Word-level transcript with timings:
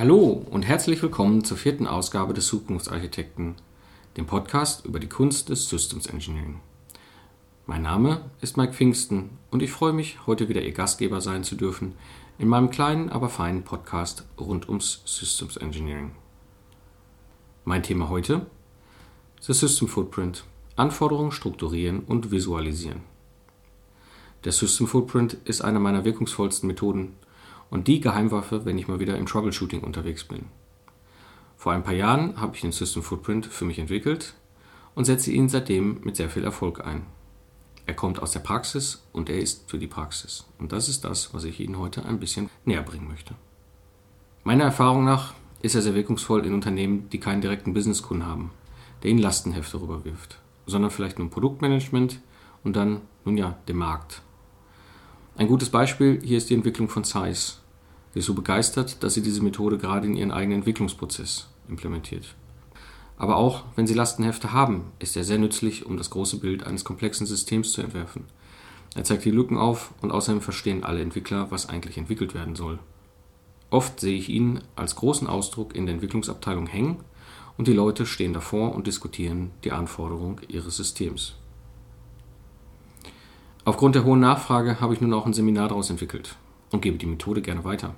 Hallo 0.00 0.46
und 0.50 0.62
herzlich 0.62 1.02
willkommen 1.02 1.44
zur 1.44 1.58
vierten 1.58 1.86
Ausgabe 1.86 2.32
des 2.32 2.46
Zukunftsarchitekten, 2.46 3.56
dem 4.16 4.24
Podcast 4.24 4.86
über 4.86 4.98
die 4.98 5.10
Kunst 5.10 5.50
des 5.50 5.68
Systems 5.68 6.06
Engineering. 6.06 6.62
Mein 7.66 7.82
Name 7.82 8.22
ist 8.40 8.56
Mike 8.56 8.72
Pfingsten 8.72 9.28
und 9.50 9.62
ich 9.62 9.70
freue 9.70 9.92
mich, 9.92 10.26
heute 10.26 10.48
wieder 10.48 10.62
Ihr 10.62 10.72
Gastgeber 10.72 11.20
sein 11.20 11.44
zu 11.44 11.54
dürfen 11.54 11.96
in 12.38 12.48
meinem 12.48 12.70
kleinen, 12.70 13.10
aber 13.10 13.28
feinen 13.28 13.62
Podcast 13.62 14.24
rund 14.40 14.70
ums 14.70 15.02
Systems 15.04 15.58
Engineering. 15.58 16.12
Mein 17.66 17.82
Thema 17.82 18.08
heute? 18.08 18.46
The 19.42 19.52
System 19.52 19.86
Footprint. 19.86 20.44
Anforderungen 20.76 21.30
strukturieren 21.30 22.04
und 22.04 22.30
visualisieren. 22.30 23.02
Der 24.44 24.52
System 24.52 24.86
Footprint 24.86 25.34
ist 25.44 25.60
eine 25.60 25.78
meiner 25.78 26.06
wirkungsvollsten 26.06 26.66
Methoden 26.68 27.16
und 27.70 27.88
die 27.88 28.00
Geheimwaffe, 28.00 28.64
wenn 28.64 28.78
ich 28.78 28.88
mal 28.88 29.00
wieder 29.00 29.16
im 29.16 29.26
Troubleshooting 29.26 29.80
unterwegs 29.80 30.24
bin. 30.24 30.46
Vor 31.56 31.72
ein 31.72 31.84
paar 31.84 31.94
Jahren 31.94 32.40
habe 32.40 32.54
ich 32.54 32.62
den 32.62 32.72
System 32.72 33.02
Footprint 33.02 33.46
für 33.46 33.64
mich 33.64 33.78
entwickelt 33.78 34.34
und 34.94 35.04
setze 35.04 35.30
ihn 35.30 35.48
seitdem 35.48 36.00
mit 36.02 36.16
sehr 36.16 36.30
viel 36.30 36.44
Erfolg 36.44 36.84
ein. 36.84 37.06
Er 37.86 37.94
kommt 37.94 38.22
aus 38.22 38.32
der 38.32 38.40
Praxis 38.40 39.06
und 39.12 39.28
er 39.28 39.38
ist 39.38 39.70
für 39.70 39.78
die 39.78 39.86
Praxis. 39.86 40.46
Und 40.58 40.72
das 40.72 40.88
ist 40.88 41.04
das, 41.04 41.34
was 41.34 41.44
ich 41.44 41.60
Ihnen 41.60 41.78
heute 41.78 42.04
ein 42.04 42.20
bisschen 42.20 42.50
näher 42.64 42.82
bringen 42.82 43.08
möchte. 43.08 43.34
Meiner 44.44 44.64
Erfahrung 44.64 45.04
nach 45.04 45.34
ist 45.60 45.74
er 45.74 45.82
sehr 45.82 45.94
wirkungsvoll 45.94 46.46
in 46.46 46.54
Unternehmen, 46.54 47.08
die 47.10 47.20
keinen 47.20 47.42
direkten 47.42 47.74
Businesskunden 47.74 48.26
haben, 48.26 48.52
der 49.02 49.10
ihnen 49.10 49.20
Lastenhefte 49.20 49.80
rüberwirft, 49.80 50.38
sondern 50.66 50.90
vielleicht 50.90 51.18
nur 51.18 51.30
Produktmanagement 51.30 52.20
und 52.64 52.76
dann, 52.76 53.02
nun 53.24 53.36
ja, 53.36 53.58
dem 53.68 53.78
Markt. 53.78 54.22
Ein 55.40 55.48
gutes 55.48 55.70
Beispiel 55.70 56.20
hier 56.22 56.36
ist 56.36 56.50
die 56.50 56.54
Entwicklung 56.54 56.90
von 56.90 57.02
Zeiss. 57.02 57.62
Sie 58.12 58.18
ist 58.18 58.26
so 58.26 58.34
begeistert, 58.34 59.02
dass 59.02 59.14
sie 59.14 59.22
diese 59.22 59.42
Methode 59.42 59.78
gerade 59.78 60.06
in 60.06 60.14
ihren 60.14 60.32
eigenen 60.32 60.58
Entwicklungsprozess 60.58 61.48
implementiert. 61.66 62.34
Aber 63.16 63.36
auch 63.36 63.64
wenn 63.74 63.86
Sie 63.86 63.94
Lastenhefte 63.94 64.52
haben, 64.52 64.92
ist 64.98 65.16
er 65.16 65.24
sehr 65.24 65.38
nützlich, 65.38 65.86
um 65.86 65.96
das 65.96 66.10
große 66.10 66.40
Bild 66.40 66.66
eines 66.66 66.84
komplexen 66.84 67.26
Systems 67.26 67.72
zu 67.72 67.80
entwerfen. 67.80 68.24
Er 68.94 69.04
zeigt 69.04 69.24
die 69.24 69.30
Lücken 69.30 69.56
auf 69.56 69.94
und 70.02 70.10
außerdem 70.10 70.42
verstehen 70.42 70.84
alle 70.84 71.00
Entwickler, 71.00 71.50
was 71.50 71.70
eigentlich 71.70 71.96
entwickelt 71.96 72.34
werden 72.34 72.54
soll. 72.54 72.78
Oft 73.70 73.98
sehe 73.98 74.18
ich 74.18 74.28
ihn 74.28 74.60
als 74.76 74.94
großen 74.94 75.26
Ausdruck 75.26 75.74
in 75.74 75.86
der 75.86 75.94
Entwicklungsabteilung 75.94 76.66
hängen 76.66 76.98
und 77.56 77.66
die 77.66 77.72
Leute 77.72 78.04
stehen 78.04 78.34
davor 78.34 78.74
und 78.74 78.86
diskutieren 78.86 79.52
die 79.64 79.72
Anforderung 79.72 80.42
ihres 80.48 80.76
Systems. 80.76 81.39
Aufgrund 83.64 83.94
der 83.94 84.04
hohen 84.04 84.20
Nachfrage 84.20 84.80
habe 84.80 84.94
ich 84.94 85.00
nun 85.00 85.12
auch 85.12 85.26
ein 85.26 85.32
Seminar 85.32 85.68
daraus 85.68 85.90
entwickelt 85.90 86.36
und 86.70 86.82
gebe 86.82 86.98
die 86.98 87.06
Methode 87.06 87.42
gerne 87.42 87.64
weiter. 87.64 87.94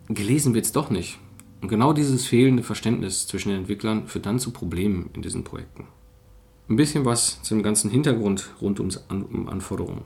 Gelesen 0.07 0.53
wird 0.53 0.66
es 0.66 0.71
doch 0.71 0.91
nicht. 0.91 1.17
Und 1.62 1.68
genau 1.68 1.94
dieses 1.94 2.25
fehlende 2.25 2.64
Verständnis 2.64 3.28
zwischen 3.28 3.50
den 3.50 3.59
Entwicklern 3.59 4.08
führt 4.08 4.25
dann 4.25 4.40
zu 4.40 4.52
Problemen 4.52 5.09
in 5.14 5.22
diesen 5.22 5.44
Projekten. 5.44 5.88
Ein 6.70 6.75
bisschen 6.75 7.03
was 7.03 7.42
zum 7.42 7.64
ganzen 7.64 7.90
Hintergrund 7.90 8.52
rund 8.62 8.80
ums 8.80 8.97
um 9.09 9.50
Anforderungen. 9.50 10.03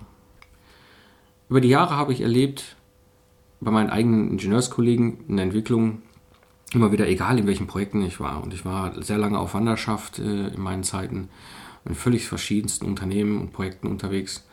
Über 1.49 1.61
die 1.61 1.69
Jahre 1.69 1.95
habe 1.95 2.13
ich 2.13 2.21
erlebt, 2.21 2.75
bei 3.59 3.69
meinen 3.69 3.89
eigenen 3.89 4.31
Ingenieurskollegen 4.31 5.25
in 5.27 5.35
der 5.37 5.45
Entwicklung, 5.45 6.01
immer 6.73 6.91
wieder, 6.91 7.07
egal 7.07 7.37
in 7.37 7.47
welchen 7.47 7.67
Projekten 7.67 8.01
ich 8.01 8.19
war. 8.19 8.41
Und 8.41 8.53
ich 8.53 8.65
war 8.65 9.01
sehr 9.03 9.17
lange 9.17 9.37
auf 9.37 9.53
Wanderschaft 9.53 10.19
äh, 10.19 10.47
in 10.47 10.61
meinen 10.61 10.83
Zeiten, 10.83 11.29
in 11.85 11.95
völlig 11.95 12.27
verschiedensten 12.27 12.85
Unternehmen 12.85 13.39
und 13.39 13.53
Projekten 13.53 13.87
unterwegs. 13.87 14.47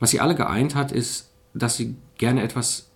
Was 0.00 0.10
sie 0.10 0.20
alle 0.20 0.34
geeint 0.34 0.74
hat, 0.74 0.92
ist, 0.92 1.30
dass 1.54 1.76
sie 1.76 1.94
gerne 2.18 2.42
etwas 2.42 2.90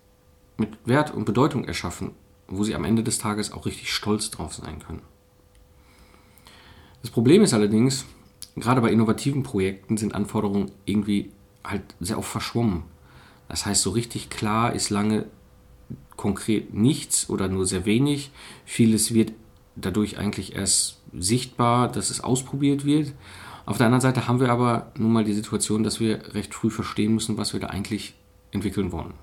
mit 0.57 0.69
Wert 0.85 1.13
und 1.13 1.25
Bedeutung 1.25 1.65
erschaffen 1.65 2.11
wo 2.47 2.63
sie 2.63 2.75
am 2.75 2.85
Ende 2.85 3.03
des 3.03 3.17
Tages 3.17 3.51
auch 3.51 3.65
richtig 3.65 3.93
stolz 3.93 4.31
drauf 4.31 4.53
sein 4.53 4.79
können. 4.79 5.01
Das 7.01 7.11
Problem 7.11 7.43
ist 7.43 7.53
allerdings, 7.53 8.05
gerade 8.55 8.81
bei 8.81 8.91
innovativen 8.91 9.43
Projekten 9.43 9.97
sind 9.97 10.15
Anforderungen 10.15 10.71
irgendwie 10.85 11.31
halt 11.63 11.83
sehr 11.99 12.17
oft 12.17 12.29
verschwommen. 12.29 12.83
Das 13.47 13.65
heißt, 13.65 13.81
so 13.81 13.91
richtig 13.91 14.29
klar 14.29 14.73
ist 14.73 14.89
lange 14.89 15.25
konkret 16.15 16.73
nichts 16.73 17.29
oder 17.29 17.47
nur 17.47 17.65
sehr 17.65 17.85
wenig. 17.85 18.31
Vieles 18.65 19.13
wird 19.13 19.33
dadurch 19.75 20.17
eigentlich 20.17 20.55
erst 20.55 20.99
sichtbar, 21.13 21.91
dass 21.91 22.09
es 22.09 22.21
ausprobiert 22.21 22.85
wird. 22.85 23.13
Auf 23.65 23.77
der 23.77 23.87
anderen 23.87 24.01
Seite 24.01 24.27
haben 24.27 24.39
wir 24.39 24.51
aber 24.51 24.91
nun 24.97 25.11
mal 25.11 25.23
die 25.23 25.33
Situation, 25.33 25.83
dass 25.83 25.99
wir 25.99 26.33
recht 26.33 26.53
früh 26.53 26.69
verstehen 26.69 27.13
müssen, 27.13 27.37
was 27.37 27.53
wir 27.53 27.59
da 27.59 27.67
eigentlich 27.67 28.15
entwickeln 28.51 28.91
wollen. 28.91 29.13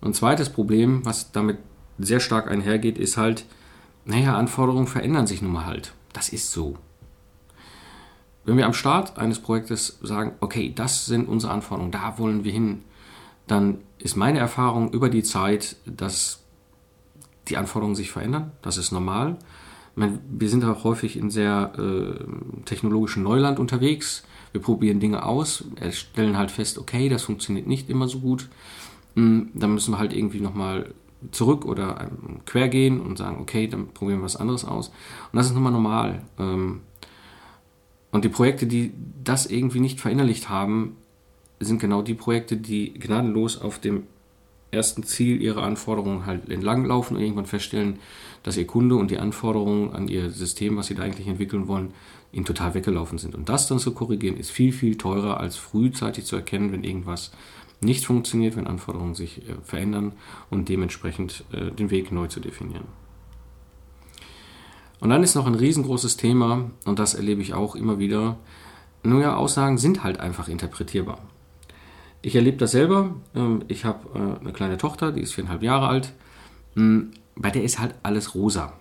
Und 0.00 0.10
ein 0.10 0.14
zweites 0.14 0.48
Problem, 0.48 1.04
was 1.04 1.32
damit 1.32 1.58
sehr 1.98 2.20
stark 2.20 2.50
einhergeht, 2.50 2.98
ist 2.98 3.16
halt, 3.16 3.44
naja, 4.04 4.36
Anforderungen 4.36 4.86
verändern 4.86 5.26
sich 5.26 5.42
nun 5.42 5.52
mal 5.52 5.66
halt. 5.66 5.92
Das 6.12 6.30
ist 6.30 6.50
so. 6.50 6.76
Wenn 8.44 8.56
wir 8.56 8.66
am 8.66 8.72
Start 8.72 9.18
eines 9.18 9.38
Projektes 9.38 9.98
sagen, 10.02 10.32
okay, 10.40 10.72
das 10.74 11.06
sind 11.06 11.28
unsere 11.28 11.52
Anforderungen, 11.52 11.92
da 11.92 12.18
wollen 12.18 12.44
wir 12.44 12.52
hin, 12.52 12.82
dann 13.46 13.78
ist 13.98 14.16
meine 14.16 14.38
Erfahrung 14.38 14.92
über 14.92 15.10
die 15.10 15.22
Zeit, 15.22 15.76
dass 15.84 16.40
die 17.48 17.56
Anforderungen 17.56 17.96
sich 17.96 18.10
verändern. 18.10 18.52
Das 18.62 18.78
ist 18.78 18.92
normal. 18.92 19.36
wir 19.96 20.48
sind 20.48 20.64
auch 20.64 20.84
häufig 20.84 21.16
in 21.16 21.30
sehr 21.30 21.72
äh, 21.76 22.64
technologischen 22.64 23.22
Neuland 23.22 23.58
unterwegs. 23.58 24.22
Wir 24.52 24.62
probieren 24.62 25.00
Dinge 25.00 25.24
aus, 25.24 25.64
stellen 25.90 26.38
halt 26.38 26.50
fest, 26.50 26.78
okay, 26.78 27.08
das 27.08 27.22
funktioniert 27.22 27.66
nicht 27.66 27.90
immer 27.90 28.08
so 28.08 28.20
gut. 28.20 28.48
Hm, 29.14 29.50
dann 29.54 29.74
müssen 29.74 29.92
wir 29.92 29.98
halt 29.98 30.12
irgendwie 30.12 30.40
nochmal 30.40 30.94
zurück 31.32 31.64
oder 31.64 32.00
ähm, 32.00 32.40
quer 32.46 32.68
gehen 32.68 33.00
und 33.00 33.18
sagen, 33.18 33.38
okay, 33.40 33.66
dann 33.66 33.88
probieren 33.88 34.20
wir 34.20 34.24
was 34.24 34.36
anderes 34.36 34.64
aus. 34.64 34.88
Und 34.88 35.36
das 35.36 35.46
ist 35.46 35.54
nochmal 35.54 35.72
normal. 35.72 36.22
Ähm, 36.38 36.80
und 38.10 38.24
die 38.24 38.28
Projekte, 38.28 38.66
die 38.66 38.92
das 39.22 39.46
irgendwie 39.46 39.80
nicht 39.80 40.00
verinnerlicht 40.00 40.48
haben, 40.48 40.96
sind 41.60 41.80
genau 41.80 42.02
die 42.02 42.14
Projekte, 42.14 42.56
die 42.56 42.94
gnadenlos 42.94 43.60
auf 43.60 43.78
dem 43.78 44.04
ersten 44.72 45.02
Ziel 45.02 45.40
ihrer 45.42 45.62
Anforderungen 45.62 46.26
halt 46.26 46.48
entlanglaufen 46.48 47.16
und 47.16 47.22
irgendwann 47.22 47.46
feststellen, 47.46 47.98
dass 48.42 48.56
ihr 48.56 48.66
Kunde 48.66 48.96
und 48.96 49.10
die 49.10 49.18
Anforderungen 49.18 49.92
an 49.92 50.08
ihr 50.08 50.30
System, 50.30 50.76
was 50.76 50.86
sie 50.86 50.94
da 50.94 51.02
eigentlich 51.02 51.26
entwickeln 51.26 51.68
wollen, 51.68 51.92
ihnen 52.32 52.44
total 52.44 52.74
weggelaufen 52.74 53.18
sind. 53.18 53.34
Und 53.34 53.48
das 53.48 53.66
dann 53.66 53.78
zu 53.78 53.92
korrigieren, 53.92 54.36
ist 54.36 54.50
viel, 54.50 54.72
viel 54.72 54.96
teurer, 54.96 55.38
als 55.38 55.56
frühzeitig 55.56 56.24
zu 56.24 56.36
erkennen, 56.36 56.72
wenn 56.72 56.84
irgendwas 56.84 57.32
nicht 57.80 58.04
funktioniert, 58.04 58.56
wenn 58.56 58.66
Anforderungen 58.66 59.14
sich 59.14 59.48
äh, 59.48 59.54
verändern 59.62 60.12
und 60.50 60.68
dementsprechend 60.68 61.44
äh, 61.52 61.70
den 61.70 61.90
Weg 61.90 62.12
neu 62.12 62.26
zu 62.26 62.40
definieren. 62.40 62.84
Und 65.00 65.08
dann 65.10 65.22
ist 65.22 65.34
noch 65.34 65.46
ein 65.46 65.54
riesengroßes 65.54 66.18
Thema, 66.18 66.70
und 66.84 66.98
das 66.98 67.14
erlebe 67.14 67.40
ich 67.40 67.54
auch 67.54 67.74
immer 67.74 67.98
wieder, 67.98 68.36
nur 69.02 69.22
ja, 69.22 69.34
Aussagen 69.34 69.78
sind 69.78 70.04
halt 70.04 70.20
einfach 70.20 70.48
interpretierbar. 70.48 71.18
Ich 72.22 72.36
erlebe 72.36 72.58
das 72.58 72.72
selber. 72.72 73.14
Ähm, 73.34 73.64
ich 73.68 73.84
habe 73.84 74.08
äh, 74.14 74.40
eine 74.40 74.52
kleine 74.52 74.76
Tochter, 74.76 75.12
die 75.12 75.22
ist 75.22 75.32
viereinhalb 75.32 75.62
Jahre 75.62 75.88
alt. 75.88 76.12
hm, 76.74 77.12
bei 77.34 77.50
der 77.50 77.64
ist 77.64 77.78
halt 77.78 77.94
alles 78.02 78.34
rosa. 78.34 78.74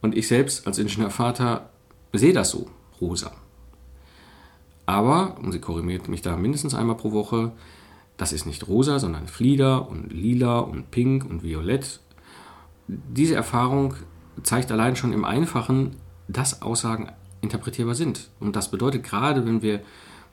Und 0.00 0.16
ich 0.16 0.28
selbst 0.28 0.66
als 0.66 0.78
Ingenieurvater 0.78 1.68
sehe 2.14 2.32
das 2.32 2.50
so, 2.50 2.68
rosa. 3.00 3.32
Aber, 4.86 5.36
und 5.42 5.52
sie 5.52 5.60
korrigiert 5.60 6.08
mich 6.08 6.22
da 6.22 6.36
mindestens 6.36 6.74
einmal 6.74 6.96
pro 6.96 7.12
Woche, 7.12 7.52
das 8.20 8.34
ist 8.34 8.44
nicht 8.44 8.68
rosa, 8.68 8.98
sondern 8.98 9.28
Flieder 9.28 9.88
und 9.88 10.12
lila 10.12 10.58
und 10.58 10.90
pink 10.90 11.24
und 11.24 11.42
violett. 11.42 12.00
Diese 12.86 13.34
Erfahrung 13.34 13.94
zeigt 14.42 14.70
allein 14.70 14.94
schon 14.94 15.14
im 15.14 15.24
Einfachen, 15.24 15.96
dass 16.28 16.60
Aussagen 16.60 17.10
interpretierbar 17.40 17.94
sind. 17.94 18.28
Und 18.38 18.56
das 18.56 18.70
bedeutet 18.70 19.04
gerade, 19.04 19.46
wenn 19.46 19.62
wir 19.62 19.80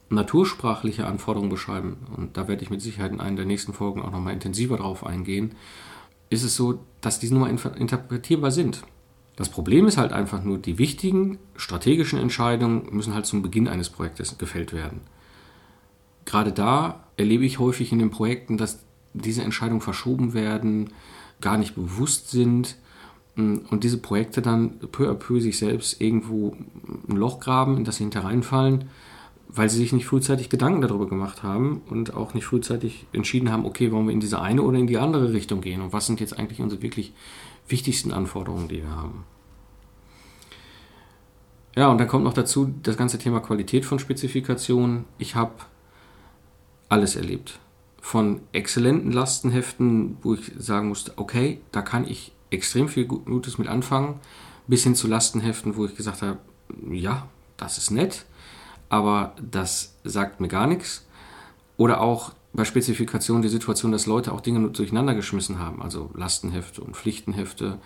natursprachliche 0.10 1.08
Anforderungen 1.08 1.50
beschreiben, 1.50 1.96
und 2.18 2.36
da 2.36 2.50
werde 2.50 2.62
ich 2.62 2.70
mit 2.70 2.82
Sicherheit 2.82 3.14
in 3.14 3.22
einer 3.22 3.38
der 3.38 3.46
nächsten 3.46 3.72
Folgen 3.72 4.02
auch 4.02 4.12
nochmal 4.12 4.34
intensiver 4.34 4.76
drauf 4.76 5.06
eingehen, 5.06 5.56
ist 6.30 6.44
es 6.44 6.58
so, 6.58 6.80
dass 7.00 7.20
diese 7.20 7.36
nur 7.36 7.48
interpretierbar 7.48 8.52
sind. 8.52 8.84
Das 9.38 9.48
Problem 9.48 9.88
ist 9.88 9.98
halt 9.98 10.12
einfach 10.12 10.44
nur, 10.44 10.58
die 10.58 10.78
wichtigen 10.78 11.38
strategischen 11.56 12.20
Entscheidungen 12.20 12.90
müssen 12.92 13.14
halt 13.14 13.26
zum 13.26 13.44
Beginn 13.44 13.70
eines 13.70 13.90
Projektes 13.90 14.38
gefällt 14.38 14.74
werden. 14.74 15.00
Gerade 16.26 16.52
da 16.52 17.07
erlebe 17.18 17.46
ich 17.46 17.60
häufig 17.60 17.92
in 17.92 18.00
den 18.00 18.12
Projekten, 18.12 18.58
dass 18.58 18.80
diese 19.14 19.44
Entscheidungen 19.44 19.82
verschoben 19.82 20.34
werden, 20.34 20.92
gar 21.42 21.58
nicht 21.58 21.76
bewusst 21.76 22.30
sind 22.30 22.78
und 23.36 23.84
diese 23.84 23.98
Projekte 24.00 24.42
dann 24.42 24.80
peu 24.92 25.10
à 25.10 25.14
peu 25.14 25.40
sich 25.40 25.58
selbst 25.58 26.02
irgendwo 26.02 26.56
ein 27.08 27.16
Loch 27.16 27.40
graben, 27.40 27.78
in 27.78 27.84
das 27.84 27.98
sie 27.98 28.04
hinterreinfallen, 28.04 28.86
weil 29.50 29.70
sie 29.70 29.78
sich 29.78 29.94
nicht 29.94 30.06
frühzeitig 30.06 30.50
Gedanken 30.50 30.82
darüber 30.82 31.08
gemacht 31.08 31.44
haben 31.44 31.82
und 31.90 32.16
auch 32.16 32.34
nicht 32.34 32.46
frühzeitig 32.46 33.06
entschieden 33.14 33.52
haben, 33.52 33.66
okay, 33.66 33.92
wollen 33.92 34.08
wir 34.08 34.14
in 34.14 34.20
diese 34.20 34.42
eine 34.42 34.62
oder 34.62 34.78
in 34.78 34.88
die 34.88 34.98
andere 34.98 35.34
Richtung 35.34 35.62
gehen 35.62 35.82
und 35.82 35.94
was 35.94 36.08
sind 36.08 36.20
jetzt 36.20 36.38
eigentlich 36.38 36.62
unsere 36.62 36.82
wirklich 36.82 37.14
wichtigsten 37.68 38.12
Anforderungen, 38.12 38.68
die 38.68 38.82
wir 38.82 38.96
haben. 38.96 39.24
Ja, 41.76 41.90
und 41.90 42.00
dann 42.00 42.08
kommt 42.08 42.24
noch 42.24 42.34
dazu 42.34 42.74
das 42.82 42.98
ganze 42.98 43.20
Thema 43.20 43.40
Qualität 43.40 43.86
von 43.86 44.00
Spezifikationen. 44.00 45.06
Ich 45.20 45.36
habe 45.36 45.54
alles 46.90 47.16
erlebt. 47.16 47.60
Von 48.02 48.42
exzellenten 48.54 49.12
Lastenheften, 49.12 50.18
wo 50.22 50.34
ich 50.34 50.52
sagen 50.58 50.88
musste, 50.88 51.14
okay, 51.18 51.60
da 51.72 51.82
kann 51.82 52.08
ich 52.08 52.32
extrem 52.50 52.88
viel 52.88 53.06
Gutes 53.06 53.58
mit 53.58 53.68
anfangen, 53.68 54.20
bis 54.68 54.84
hin 54.84 54.96
zu 54.96 55.08
Lastenheften, 55.08 55.76
wo 55.76 55.86
ich 55.86 55.96
gesagt 55.96 56.22
habe, 56.22 56.40
ja, 56.90 57.28
das 57.58 57.78
ist 57.78 57.92
nett, 57.92 58.26
aber 58.90 59.36
das 59.42 59.96
sagt 60.04 60.40
mir 60.40 60.48
gar 60.48 60.68
nichts. 60.68 61.06
Oder 61.76 62.02
auch 62.02 62.34
bei 62.54 62.66
Spezifikationen 62.66 63.42
die 63.42 63.50
Situation, 63.50 63.92
dass 63.92 64.06
Leute 64.06 64.32
auch 64.32 64.42
Dinge 64.42 64.70
durcheinander 64.70 65.16
geschmissen 65.16 65.60
haben, 65.60 65.82
also 65.82 66.10
Lastenhefte 66.16 66.82
und 66.82 66.96
Pflichtenhefte 66.96 67.80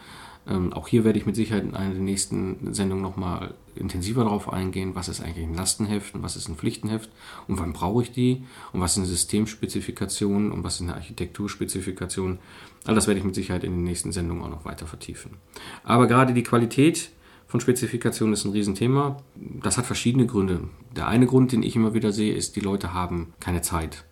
ähm, 0.47 0.73
auch 0.73 0.87
hier 0.87 1.03
werde 1.03 1.19
ich 1.19 1.25
mit 1.25 1.35
Sicherheit 1.35 1.63
in 1.63 1.75
einer 1.75 1.93
der 1.93 2.01
nächsten 2.01 2.73
Sendungen 2.73 3.03
nochmal 3.03 3.53
intensiver 3.75 4.23
darauf 4.23 4.51
eingehen, 4.51 4.95
was 4.95 5.07
ist 5.07 5.21
eigentlich 5.21 5.45
ein 5.45 5.53
Lastenheft 5.53 6.15
und 6.15 6.23
was 6.23 6.35
ist 6.35 6.49
ein 6.49 6.55
Pflichtenheft 6.55 7.09
und 7.47 7.59
wann 7.59 7.73
brauche 7.73 8.03
ich 8.03 8.11
die 8.11 8.43
und 8.73 8.81
was 8.81 8.95
sind 8.95 9.05
Systemspezifikationen 9.05 10.51
und 10.51 10.63
was 10.63 10.75
ist 10.75 10.81
eine 10.81 10.95
Architekturspezifikation. 10.95 12.39
All 12.85 12.95
das 12.95 13.07
werde 13.07 13.19
ich 13.19 13.25
mit 13.25 13.35
Sicherheit 13.35 13.63
in 13.63 13.73
den 13.73 13.83
nächsten 13.83 14.11
Sendungen 14.11 14.43
auch 14.43 14.49
noch 14.49 14.65
weiter 14.65 14.87
vertiefen. 14.87 15.37
Aber 15.83 16.07
gerade 16.07 16.33
die 16.33 16.43
Qualität 16.43 17.11
von 17.47 17.59
Spezifikationen 17.59 18.33
ist 18.33 18.45
ein 18.45 18.51
Riesenthema. 18.51 19.17
Das 19.35 19.77
hat 19.77 19.85
verschiedene 19.85 20.25
Gründe. 20.25 20.69
Der 20.95 21.07
eine 21.07 21.27
Grund, 21.27 21.51
den 21.51 21.63
ich 21.63 21.75
immer 21.75 21.93
wieder 21.93 22.11
sehe, 22.11 22.33
ist, 22.33 22.55
die 22.55 22.61
Leute 22.61 22.93
haben 22.93 23.33
keine 23.39 23.61
Zeit 23.61 24.05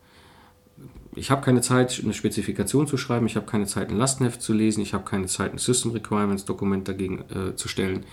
ich 1.19 1.31
habe 1.31 1.41
keine 1.41 1.61
Zeit, 1.61 2.01
eine 2.03 2.13
Spezifikation 2.13 2.87
zu 2.87 2.97
schreiben, 2.97 3.25
ich 3.25 3.35
habe 3.35 3.45
keine 3.45 3.65
Zeit, 3.65 3.89
ein 3.89 3.97
Lastenheft 3.97 4.41
zu 4.41 4.53
lesen, 4.53 4.81
ich 4.81 4.93
habe 4.93 5.03
keine 5.03 5.27
Zeit, 5.27 5.51
ein 5.51 5.57
System 5.57 5.91
Requirements 5.91 6.45
Dokument 6.45 6.87
dagegen 6.87 7.25
äh, 7.29 7.55
zu 7.55 7.67
stellen. 7.67 8.05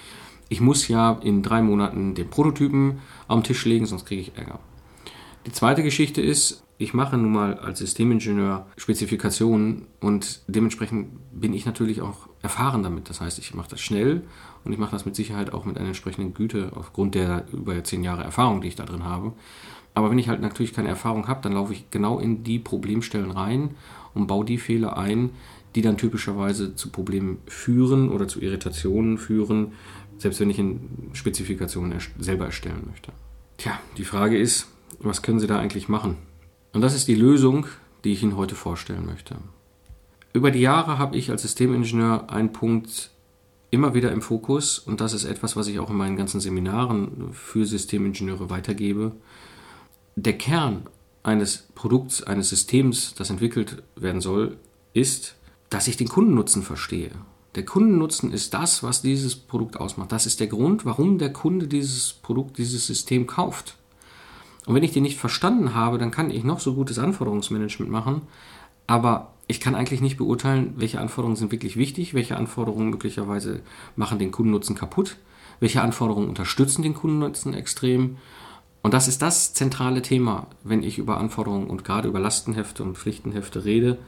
Ich 0.48 0.60
muss 0.60 0.88
ja 0.88 1.12
in 1.22 1.42
drei 1.42 1.62
Monaten 1.62 2.14
den 2.14 2.28
Prototypen 2.28 2.98
am 3.28 3.42
Tisch 3.42 3.64
legen, 3.64 3.86
sonst 3.86 4.06
kriege 4.06 4.20
ich 4.20 4.36
Ärger. 4.36 4.58
Die 5.46 5.52
zweite 5.52 5.82
Geschichte 5.82 6.20
ist, 6.20 6.64
ich 6.78 6.92
mache 6.92 7.16
nun 7.16 7.32
mal 7.32 7.54
als 7.58 7.78
Systemingenieur 7.78 8.66
Spezifikationen 8.76 9.86
und 10.00 10.42
dementsprechend 10.46 11.08
bin 11.32 11.54
ich 11.54 11.64
natürlich 11.64 12.02
auch 12.02 12.28
erfahren 12.42 12.82
damit. 12.82 13.08
Das 13.08 13.20
heißt, 13.20 13.38
ich 13.38 13.54
mache 13.54 13.70
das 13.70 13.80
schnell 13.80 14.22
und 14.64 14.72
ich 14.72 14.78
mache 14.78 14.90
das 14.90 15.06
mit 15.06 15.16
Sicherheit 15.16 15.54
auch 15.54 15.64
mit 15.64 15.78
einer 15.78 15.86
entsprechenden 15.86 16.34
Güte 16.34 16.72
aufgrund 16.74 17.14
der 17.14 17.46
über 17.52 17.82
zehn 17.82 18.04
Jahre 18.04 18.24
Erfahrung, 18.24 18.60
die 18.60 18.68
ich 18.68 18.76
da 18.76 18.84
drin 18.84 19.04
habe. 19.04 19.32
Aber 19.96 20.10
wenn 20.10 20.18
ich 20.18 20.28
halt 20.28 20.42
natürlich 20.42 20.74
keine 20.74 20.90
Erfahrung 20.90 21.26
habe, 21.26 21.40
dann 21.40 21.54
laufe 21.54 21.72
ich 21.72 21.90
genau 21.90 22.18
in 22.18 22.44
die 22.44 22.58
Problemstellen 22.58 23.30
rein 23.30 23.70
und 24.12 24.26
baue 24.26 24.44
die 24.44 24.58
Fehler 24.58 24.98
ein, 24.98 25.30
die 25.74 25.80
dann 25.80 25.96
typischerweise 25.96 26.74
zu 26.74 26.90
Problemen 26.90 27.38
führen 27.46 28.10
oder 28.10 28.28
zu 28.28 28.42
Irritationen 28.42 29.16
führen, 29.16 29.72
selbst 30.18 30.38
wenn 30.38 30.50
ich 30.50 30.58
in 30.58 30.80
Spezifikationen 31.14 31.92
erst 31.92 32.10
selber 32.18 32.44
erstellen 32.44 32.82
möchte. 32.90 33.10
Tja, 33.56 33.80
die 33.96 34.04
Frage 34.04 34.36
ist, 34.36 34.68
was 34.98 35.22
können 35.22 35.40
Sie 35.40 35.46
da 35.46 35.58
eigentlich 35.58 35.88
machen? 35.88 36.18
Und 36.74 36.82
das 36.82 36.94
ist 36.94 37.08
die 37.08 37.14
Lösung, 37.14 37.64
die 38.04 38.12
ich 38.12 38.22
Ihnen 38.22 38.36
heute 38.36 38.54
vorstellen 38.54 39.06
möchte. 39.06 39.36
Über 40.34 40.50
die 40.50 40.60
Jahre 40.60 40.98
habe 40.98 41.16
ich 41.16 41.30
als 41.30 41.40
Systemingenieur 41.40 42.28
einen 42.28 42.52
Punkt 42.52 43.12
immer 43.70 43.94
wieder 43.94 44.12
im 44.12 44.20
Fokus 44.20 44.78
und 44.78 45.00
das 45.00 45.14
ist 45.14 45.24
etwas, 45.24 45.56
was 45.56 45.68
ich 45.68 45.78
auch 45.78 45.88
in 45.88 45.96
meinen 45.96 46.16
ganzen 46.16 46.40
Seminaren 46.40 47.32
für 47.32 47.64
Systemingenieure 47.64 48.50
weitergebe 48.50 49.12
der 50.16 50.36
Kern 50.36 50.86
eines 51.22 51.68
Produkts, 51.74 52.22
eines 52.22 52.48
Systems, 52.48 53.14
das 53.14 53.30
entwickelt 53.30 53.82
werden 53.94 54.20
soll, 54.20 54.56
ist, 54.94 55.36
dass 55.70 55.88
ich 55.88 55.96
den 55.96 56.08
Kundennutzen 56.08 56.62
verstehe. 56.62 57.10
Der 57.54 57.64
Kundennutzen 57.64 58.32
ist 58.32 58.54
das, 58.54 58.82
was 58.82 59.02
dieses 59.02 59.36
Produkt 59.36 59.78
ausmacht. 59.78 60.12
Das 60.12 60.26
ist 60.26 60.40
der 60.40 60.46
Grund, 60.46 60.84
warum 60.84 61.18
der 61.18 61.32
Kunde 61.32 61.68
dieses 61.68 62.12
Produkt, 62.12 62.58
dieses 62.58 62.86
System 62.86 63.26
kauft. 63.26 63.76
Und 64.66 64.74
wenn 64.74 64.82
ich 64.82 64.92
den 64.92 65.02
nicht 65.02 65.18
verstanden 65.18 65.74
habe, 65.74 65.98
dann 65.98 66.10
kann 66.10 66.30
ich 66.30 66.44
noch 66.44 66.60
so 66.60 66.74
gutes 66.74 66.98
Anforderungsmanagement 66.98 67.90
machen, 67.90 68.22
aber 68.86 69.32
ich 69.46 69.60
kann 69.60 69.74
eigentlich 69.74 70.00
nicht 70.00 70.16
beurteilen, 70.16 70.74
welche 70.76 71.00
Anforderungen 71.00 71.36
sind 71.36 71.52
wirklich 71.52 71.76
wichtig, 71.76 72.14
welche 72.14 72.36
Anforderungen 72.36 72.90
möglicherweise 72.90 73.60
machen 73.94 74.18
den 74.18 74.32
Kundennutzen 74.32 74.74
kaputt, 74.74 75.16
welche 75.60 75.82
Anforderungen 75.82 76.28
unterstützen 76.28 76.82
den 76.82 76.94
Kundennutzen 76.94 77.54
extrem 77.54 78.16
und 78.86 78.94
das 78.94 79.08
ist 79.08 79.20
das 79.20 79.52
zentrale 79.52 80.00
Thema, 80.00 80.46
wenn 80.62 80.84
ich 80.84 80.98
über 80.98 81.18
Anforderungen 81.18 81.66
und 81.66 81.82
gerade 81.82 82.06
über 82.06 82.20
Lastenhefte 82.20 82.84
und 82.84 82.96
Pflichtenhefte 82.96 83.64
rede. 83.64 83.98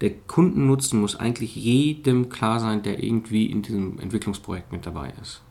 Der 0.00 0.12
Kundennutzen 0.12 1.00
muss 1.00 1.16
eigentlich 1.16 1.56
jedem 1.56 2.28
klar 2.28 2.60
sein, 2.60 2.84
der 2.84 3.02
irgendwie 3.02 3.46
in 3.46 3.62
diesem 3.62 3.98
Entwicklungsprojekt 3.98 4.70
mit 4.70 4.86
dabei 4.86 5.12
ist. 5.20 5.42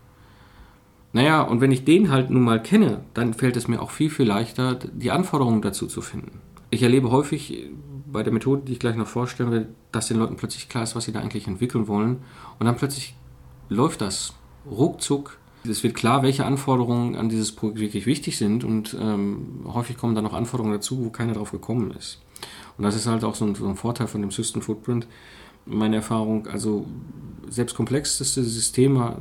Naja, 1.11 1.41
und 1.41 1.59
wenn 1.59 1.73
ich 1.73 1.83
den 1.83 2.11
halt 2.11 2.29
nun 2.29 2.43
mal 2.43 2.63
kenne, 2.63 3.01
dann 3.13 3.33
fällt 3.33 3.57
es 3.57 3.67
mir 3.67 3.81
auch 3.81 3.91
viel, 3.91 4.09
viel 4.09 4.25
leichter, 4.25 4.75
die 4.75 5.11
Anforderungen 5.11 5.61
dazu 5.61 5.87
zu 5.87 6.01
finden. 6.01 6.39
Ich 6.69 6.81
erlebe 6.81 7.11
häufig 7.11 7.67
bei 8.05 8.23
der 8.23 8.31
Methode, 8.31 8.61
die 8.65 8.71
ich 8.71 8.79
gleich 8.79 8.95
noch 8.95 9.07
vorstellen 9.07 9.51
will, 9.51 9.67
dass 9.91 10.07
den 10.07 10.15
Leuten 10.15 10.37
plötzlich 10.37 10.69
klar 10.69 10.85
ist, 10.85 10.95
was 10.95 11.03
sie 11.03 11.11
da 11.11 11.19
eigentlich 11.19 11.49
entwickeln 11.49 11.89
wollen. 11.89 12.19
Und 12.57 12.65
dann 12.65 12.77
plötzlich 12.77 13.15
läuft 13.67 13.99
das 13.99 14.33
ruckzuck 14.65 15.39
es 15.67 15.83
wird 15.83 15.95
klar, 15.95 16.23
welche 16.23 16.45
Anforderungen 16.45 17.15
an 17.15 17.29
dieses 17.29 17.51
Projekt 17.51 17.79
wirklich 17.79 18.05
wichtig 18.05 18.37
sind 18.37 18.63
und 18.63 18.95
ähm, 18.99 19.65
häufig 19.65 19.97
kommen 19.97 20.15
dann 20.15 20.23
noch 20.23 20.33
Anforderungen 20.33 20.73
dazu, 20.73 21.05
wo 21.05 21.09
keiner 21.09 21.33
drauf 21.33 21.51
gekommen 21.51 21.91
ist. 21.91 22.19
Und 22.77 22.83
das 22.83 22.95
ist 22.95 23.07
halt 23.07 23.23
auch 23.23 23.35
so 23.35 23.45
ein, 23.45 23.55
so 23.55 23.67
ein 23.67 23.75
Vorteil 23.75 24.07
von 24.07 24.21
dem 24.21 24.31
System 24.31 24.61
Footprint. 24.61 25.07
Meine 25.65 25.97
Erfahrung, 25.97 26.47
also 26.47 26.85
selbst 27.49 27.75
komplexeste 27.75 28.43
Systeme 28.43 29.17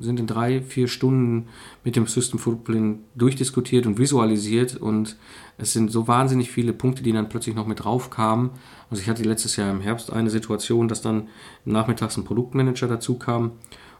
sind 0.00 0.20
in 0.20 0.26
drei, 0.26 0.62
vier 0.62 0.88
Stunden 0.88 1.48
mit 1.84 1.96
dem 1.96 2.06
System 2.06 2.38
Footprint 2.38 3.00
durchdiskutiert 3.14 3.86
und 3.86 3.98
visualisiert 3.98 4.76
und 4.76 5.16
es 5.58 5.72
sind 5.72 5.90
so 5.90 6.06
wahnsinnig 6.08 6.50
viele 6.50 6.72
Punkte, 6.72 7.02
die 7.02 7.12
dann 7.12 7.28
plötzlich 7.28 7.54
noch 7.54 7.66
mit 7.66 7.84
drauf 7.84 8.10
kamen. 8.10 8.50
Also 8.90 9.02
ich 9.02 9.08
hatte 9.08 9.22
letztes 9.22 9.56
Jahr 9.56 9.70
im 9.70 9.80
Herbst 9.80 10.12
eine 10.12 10.30
Situation, 10.30 10.88
dass 10.88 11.02
dann 11.02 11.28
nachmittags 11.64 12.16
ein 12.16 12.24
Produktmanager 12.24 12.88
dazu 12.88 13.18
kam 13.18 13.52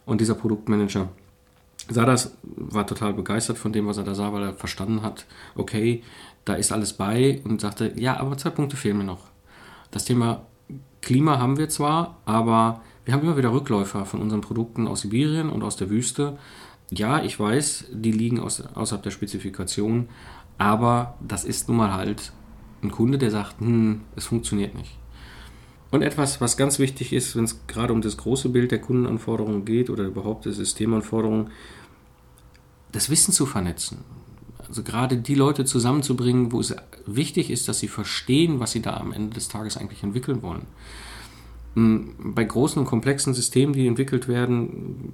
und 0.05 0.21
dieser 0.21 0.35
Produktmanager 0.35 1.09
sah 1.89 2.05
das, 2.05 2.37
war 2.43 2.87
total 2.87 3.15
begeistert 3.15 3.59
von 3.59 3.73
dem, 3.73 3.87
was 3.87 3.99
er 3.99 4.05
da 4.05 4.15
sah, 4.15 4.33
weil 4.33 4.43
er 4.43 4.55
verstanden 4.55 5.03
hat, 5.03 5.27
okay, 5.55 6.03
da 6.45 6.55
ist 6.55 6.73
alles 6.73 6.93
bei 6.93 7.41
und 7.45 7.61
sagte, 7.61 7.93
ja, 7.97 8.19
aber 8.19 8.37
zwei 8.39 8.51
Punkte 8.51 8.77
fehlen 8.77 8.99
mir 8.99 9.05
noch. 9.05 9.25
Das 9.91 10.05
Thema 10.05 10.47
Klima 11.01 11.39
haben 11.39 11.57
wir 11.57 11.69
zwar, 11.69 12.19
aber 12.25 12.83
wir 13.05 13.15
haben 13.15 13.23
immer 13.23 13.37
wieder 13.37 13.53
Rückläufer 13.53 14.05
von 14.05 14.21
unseren 14.21 14.41
Produkten 14.41 14.89
aus 14.89 15.03
Sibirien 15.03 15.51
und 15.51 15.63
aus 15.63 15.77
der 15.77 15.91
Wüste. 15.91 16.39
Ja, 16.91 17.23
ich 17.23 17.39
weiß, 17.39 17.87
die 17.93 18.13
liegen 18.13 18.41
aus, 18.41 18.61
außerhalb 18.61 19.03
der 19.03 19.11
Spezifikation, 19.11 20.09
aber 20.59 21.15
das 21.21 21.45
ist 21.45 21.69
nun 21.69 21.77
mal 21.77 21.93
halt 21.93 22.33
ein 22.83 22.91
Kunde, 22.91 23.19
der 23.19 23.31
sagt, 23.31 23.61
hm, 23.61 24.03
es 24.17 24.27
funktioniert 24.27 24.75
nicht. 24.75 24.99
Und 25.91 26.03
etwas, 26.03 26.41
was 26.41 26.57
ganz 26.57 26.79
wichtig 26.79 27.13
ist, 27.13 27.37
wenn 27.37 27.45
es 27.45 27.67
gerade 27.67 27.93
um 27.93 28.03
das 28.03 28.17
große 28.17 28.49
Bild 28.49 28.73
der 28.73 28.81
Kundenanforderungen 28.81 29.65
geht 29.65 29.89
oder 29.89 30.05
überhaupt 30.05 30.45
der 30.45 30.53
Systemanforderungen, 30.53 31.51
das 32.93 33.09
Wissen 33.11 33.33
zu 33.33 33.47
vernetzen. 33.47 33.99
Also 34.69 34.83
gerade 34.83 35.17
die 35.17 35.35
Leute 35.35 35.65
zusammenzubringen, 35.65 36.51
wo 36.51 36.59
es 36.59 36.75
wichtig 37.07 37.51
ist, 37.51 37.69
dass 37.69 37.79
sie 37.79 37.89
verstehen, 37.89 38.59
was 38.59 38.73
sie 38.73 38.83
da 38.83 38.97
am 38.97 39.13
Ende 39.13 39.35
des 39.35 39.49
Tages 39.49 39.77
eigentlich 39.77 40.03
entwickeln 40.03 40.43
wollen. 40.43 40.67
Hm, 41.75 42.35
bei 42.35 42.43
großen 42.43 42.81
und 42.81 42.87
komplexen 42.87 43.33
Systemen, 43.33 43.75
die 43.75 43.87
entwickelt 43.87 44.27
werden, 44.27 45.13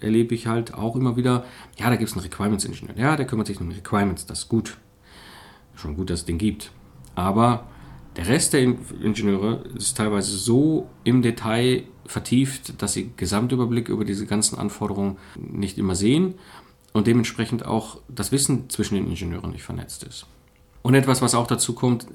erlebe 0.00 0.34
ich 0.34 0.46
halt 0.46 0.72
auch 0.72 0.96
immer 0.96 1.16
wieder, 1.16 1.44
ja, 1.78 1.90
da 1.90 1.96
gibt 1.96 2.10
es 2.10 2.16
einen 2.16 2.24
Requirements-Ingenieur. 2.24 2.96
Ja, 2.96 3.16
der 3.16 3.26
kümmert 3.26 3.48
sich 3.48 3.60
um 3.60 3.70
Requirements, 3.70 4.24
das 4.24 4.40
ist 4.40 4.48
gut. 4.48 4.78
Schon 5.74 5.94
gut, 5.94 6.08
dass 6.08 6.20
es 6.20 6.24
den 6.24 6.38
gibt. 6.38 6.72
Aber 7.14 7.66
der 8.16 8.28
Rest 8.28 8.52
der 8.52 8.62
Ingenieure 8.62 9.64
ist 9.76 9.96
teilweise 9.96 10.36
so 10.36 10.88
im 11.04 11.22
Detail 11.22 11.84
vertieft, 12.06 12.80
dass 12.80 12.94
sie 12.94 13.10
Gesamtüberblick 13.16 13.88
über 13.88 14.04
diese 14.04 14.26
ganzen 14.26 14.58
Anforderungen 14.58 15.18
nicht 15.36 15.76
immer 15.76 15.94
sehen 15.94 16.34
und 16.92 17.06
dementsprechend 17.06 17.66
auch 17.66 17.98
das 18.08 18.32
Wissen 18.32 18.70
zwischen 18.70 18.94
den 18.94 19.08
Ingenieuren 19.08 19.50
nicht 19.50 19.64
vernetzt 19.64 20.02
ist. 20.04 20.26
Und 20.82 20.94
etwas, 20.94 21.20
was 21.20 21.34
auch 21.34 21.46
dazu 21.46 21.74
kommt, 21.74 22.06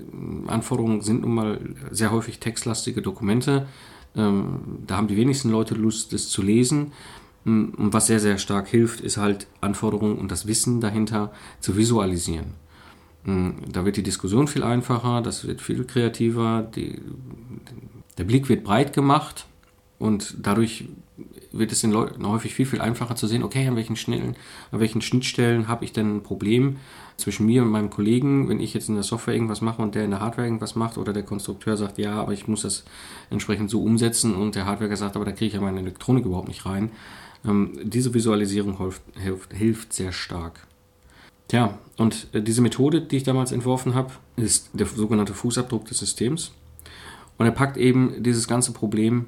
Anforderungen 0.47 1.01
sind 1.01 1.21
nun 1.21 1.35
mal 1.35 1.59
sehr 1.91 2.11
häufig 2.11 2.39
textlastige 2.39 3.01
Dokumente. 3.01 3.67
Ähm, 4.15 4.79
da 4.87 4.95
haben 4.95 5.07
die 5.07 5.17
wenigsten 5.17 5.49
Leute 5.49 5.75
Lust, 5.75 6.13
das 6.13 6.29
zu 6.29 6.41
lesen. 6.41 6.93
Und 7.43 7.91
was 7.91 8.07
sehr, 8.07 8.19
sehr 8.19 8.37
stark 8.37 8.67
hilft, 8.67 9.01
ist 9.01 9.17
halt 9.17 9.47
Anforderungen 9.61 10.17
und 10.17 10.31
das 10.31 10.47
Wissen 10.47 10.79
dahinter 10.79 11.33
zu 11.59 11.75
visualisieren. 11.75 12.53
Da 13.23 13.85
wird 13.85 13.97
die 13.97 14.03
Diskussion 14.03 14.47
viel 14.47 14.63
einfacher, 14.63 15.21
das 15.21 15.45
wird 15.45 15.61
viel 15.61 15.83
kreativer, 15.83 16.67
die, 16.75 16.99
der 18.17 18.23
Blick 18.23 18.49
wird 18.49 18.63
breit 18.63 18.93
gemacht 18.93 19.45
und 19.99 20.37
dadurch 20.41 20.85
wird 21.51 21.71
es 21.71 21.81
den 21.81 21.91
Leuten 21.91 22.27
häufig 22.27 22.53
viel, 22.53 22.65
viel 22.65 22.81
einfacher 22.81 23.15
zu 23.15 23.27
sehen, 23.27 23.43
okay, 23.43 23.67
an 23.67 23.75
welchen, 23.75 23.95
Schnellen, 23.95 24.35
an 24.71 24.79
welchen 24.79 25.01
Schnittstellen 25.01 25.67
habe 25.67 25.85
ich 25.85 25.93
denn 25.93 26.17
ein 26.17 26.23
Problem 26.23 26.77
zwischen 27.17 27.45
mir 27.45 27.61
und 27.61 27.69
meinem 27.69 27.89
Kollegen, 27.89 28.49
wenn 28.49 28.59
ich 28.59 28.73
jetzt 28.73 28.89
in 28.89 28.95
der 28.95 29.03
Software 29.03 29.35
irgendwas 29.35 29.61
mache 29.61 29.81
und 29.81 29.93
der 29.93 30.05
in 30.05 30.11
der 30.11 30.21
Hardware 30.21 30.47
irgendwas 30.47 30.75
macht 30.75 30.97
oder 30.97 31.13
der 31.13 31.23
Konstrukteur 31.23 31.77
sagt, 31.77 31.97
ja, 31.97 32.13
aber 32.13 32.33
ich 32.33 32.47
muss 32.47 32.63
das 32.63 32.85
entsprechend 33.29 33.69
so 33.69 33.83
umsetzen 33.83 34.33
und 34.33 34.55
der 34.55 34.65
Hardware 34.65 34.95
sagt, 34.95 35.15
aber 35.15 35.25
da 35.25 35.31
kriege 35.31 35.47
ich 35.47 35.53
ja 35.53 35.61
meine 35.61 35.81
Elektronik 35.81 36.25
überhaupt 36.25 36.47
nicht 36.47 36.65
rein. 36.65 36.89
Ähm, 37.45 37.77
diese 37.83 38.13
Visualisierung 38.13 38.77
hilft, 38.77 39.03
hilft, 39.19 39.53
hilft 39.53 39.93
sehr 39.93 40.11
stark. 40.11 40.67
Tja, 41.51 41.77
und 41.97 42.27
äh, 42.31 42.41
diese 42.41 42.61
Methode, 42.61 43.01
die 43.01 43.17
ich 43.17 43.23
damals 43.23 43.51
entworfen 43.51 43.93
habe, 43.93 44.13
ist 44.37 44.69
der 44.71 44.87
sogenannte 44.87 45.33
Fußabdruck 45.33 45.83
des 45.83 45.97
Systems. 45.97 46.53
Und 47.37 47.45
er 47.45 47.51
packt 47.51 47.75
eben 47.75 48.23
dieses 48.23 48.47
ganze 48.47 48.71
Problem 48.71 49.25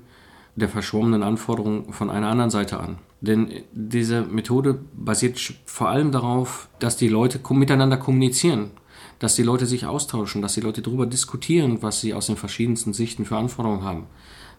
der 0.55 0.69
verschwommenen 0.69 1.21
Anforderungen 1.21 1.91
von 1.91 2.09
einer 2.09 2.29
anderen 2.29 2.49
Seite 2.49 2.79
an. 2.79 2.99
Denn 3.19 3.49
diese 3.73 4.21
Methode 4.21 4.79
basiert 4.93 5.37
vor 5.65 5.89
allem 5.89 6.13
darauf, 6.13 6.69
dass 6.79 6.95
die 6.95 7.09
Leute 7.09 7.41
miteinander 7.49 7.97
kommunizieren, 7.97 8.71
dass 9.19 9.35
die 9.35 9.43
Leute 9.43 9.65
sich 9.65 9.85
austauschen, 9.85 10.41
dass 10.41 10.53
die 10.53 10.61
Leute 10.61 10.81
darüber 10.81 11.05
diskutieren, 11.05 11.81
was 11.81 11.99
sie 11.99 12.13
aus 12.13 12.27
den 12.27 12.37
verschiedensten 12.37 12.93
Sichten 12.93 13.25
für 13.25 13.35
Anforderungen 13.35 13.83
haben 13.83 14.07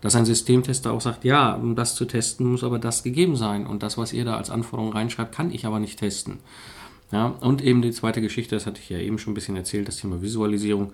dass 0.04 0.16
ein 0.16 0.26
Systemtester 0.26 0.92
auch 0.92 1.00
sagt, 1.00 1.24
ja, 1.24 1.54
um 1.54 1.76
das 1.76 1.94
zu 1.94 2.04
testen, 2.04 2.46
muss 2.46 2.62
aber 2.62 2.78
das 2.78 3.02
gegeben 3.02 3.36
sein. 3.36 3.66
Und 3.66 3.82
das, 3.82 3.96
was 3.96 4.12
ihr 4.12 4.26
da 4.26 4.36
als 4.36 4.50
Anforderung 4.50 4.92
reinschreibt, 4.92 5.34
kann 5.34 5.50
ich 5.50 5.64
aber 5.64 5.80
nicht 5.80 5.98
testen. 5.98 6.40
Ja, 7.12 7.26
und 7.26 7.62
eben 7.62 7.82
die 7.82 7.92
zweite 7.92 8.20
Geschichte, 8.20 8.56
das 8.56 8.66
hatte 8.66 8.80
ich 8.80 8.88
ja 8.88 8.98
eben 8.98 9.18
schon 9.18 9.32
ein 9.32 9.34
bisschen 9.34 9.56
erzählt, 9.56 9.88
das 9.88 9.98
Thema 9.98 10.22
Visualisierung, 10.22 10.92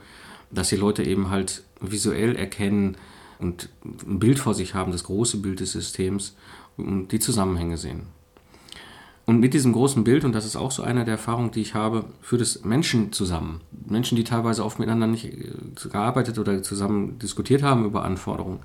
dass 0.51 0.69
die 0.69 0.77
Leute 0.77 1.03
eben 1.03 1.31
halt 1.31 1.63
visuell 1.81 2.37
erkennen 2.37 2.97
und 3.39 3.69
ein 3.85 4.19
Bild 4.19 4.39
vor 4.39 4.55
sich 4.55 4.75
haben, 4.75 4.93
das 4.93 5.05
große 5.05 5.39
Bild 5.39 5.61
des 5.61 5.73
Systems 5.73 6.37
und 6.77 7.09
die 7.13 7.21
Zusammenhänge 7.21 7.79
sehen. 7.79 8.03
Und 9.27 9.39
mit 9.39 9.55
diesem 9.55 9.73
großen 9.73 10.03
Bild, 10.03 10.25
und 10.25 10.35
das 10.35 10.45
ist 10.45 10.57
auch 10.57 10.73
so 10.73 10.83
eine 10.83 11.05
der 11.05 11.13
Erfahrungen, 11.13 11.53
die 11.53 11.61
ich 11.61 11.75
habe, 11.75 12.05
führt 12.21 12.43
es 12.43 12.65
Menschen 12.65 13.13
zusammen. 13.13 13.61
Menschen, 13.87 14.17
die 14.17 14.25
teilweise 14.25 14.65
oft 14.65 14.81
miteinander 14.81 15.07
nicht 15.07 15.27
äh, 15.27 15.53
gearbeitet 15.89 16.39
oder 16.39 16.63
zusammen 16.65 17.19
diskutiert 17.21 17.63
haben 17.63 17.85
über 17.85 18.05
Anforderungen. 18.05 18.59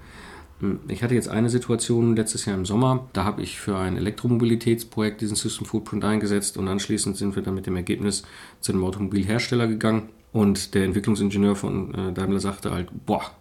Hm, 0.59 0.79
ich 0.87 1.03
hatte 1.03 1.15
jetzt 1.15 1.27
eine 1.29 1.49
Situation 1.49 2.15
letztes 2.15 2.45
Jahr 2.45 2.57
im 2.57 2.65
Sommer, 2.65 3.07
da 3.13 3.23
habe 3.23 3.41
ich 3.41 3.59
für 3.59 3.77
ein 3.77 3.97
Elektromobilitätsprojekt 3.97 5.21
diesen 5.21 5.35
System 5.35 5.65
Footprint 5.65 6.05
eingesetzt 6.05 6.57
und 6.57 6.67
anschließend 6.67 7.17
sind 7.17 7.35
wir 7.35 7.43
dann 7.43 7.55
mit 7.55 7.65
dem 7.65 7.75
Ergebnis 7.75 8.23
zu 8.61 8.71
einem 8.71 8.83
Automobilhersteller 8.83 9.67
gegangen 9.67 10.09
und 10.31 10.73
der 10.73 10.85
Entwicklungsingenieur 10.85 11.55
von 11.55 11.93
äh, 11.93 12.13
Daimler 12.13 12.39
sagte 12.39 12.71
halt, 12.71 12.89
boah, 13.05 13.31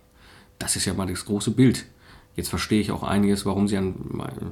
das 0.58 0.76
ist 0.76 0.84
ja 0.84 0.94
mal 0.94 1.06
das 1.06 1.24
große 1.24 1.50
Bild. 1.50 1.86
Jetzt 2.36 2.48
verstehe 2.48 2.80
ich 2.80 2.90
auch 2.90 3.04
einiges, 3.04 3.46
warum 3.46 3.68
sie 3.68 3.76
an 3.76 3.94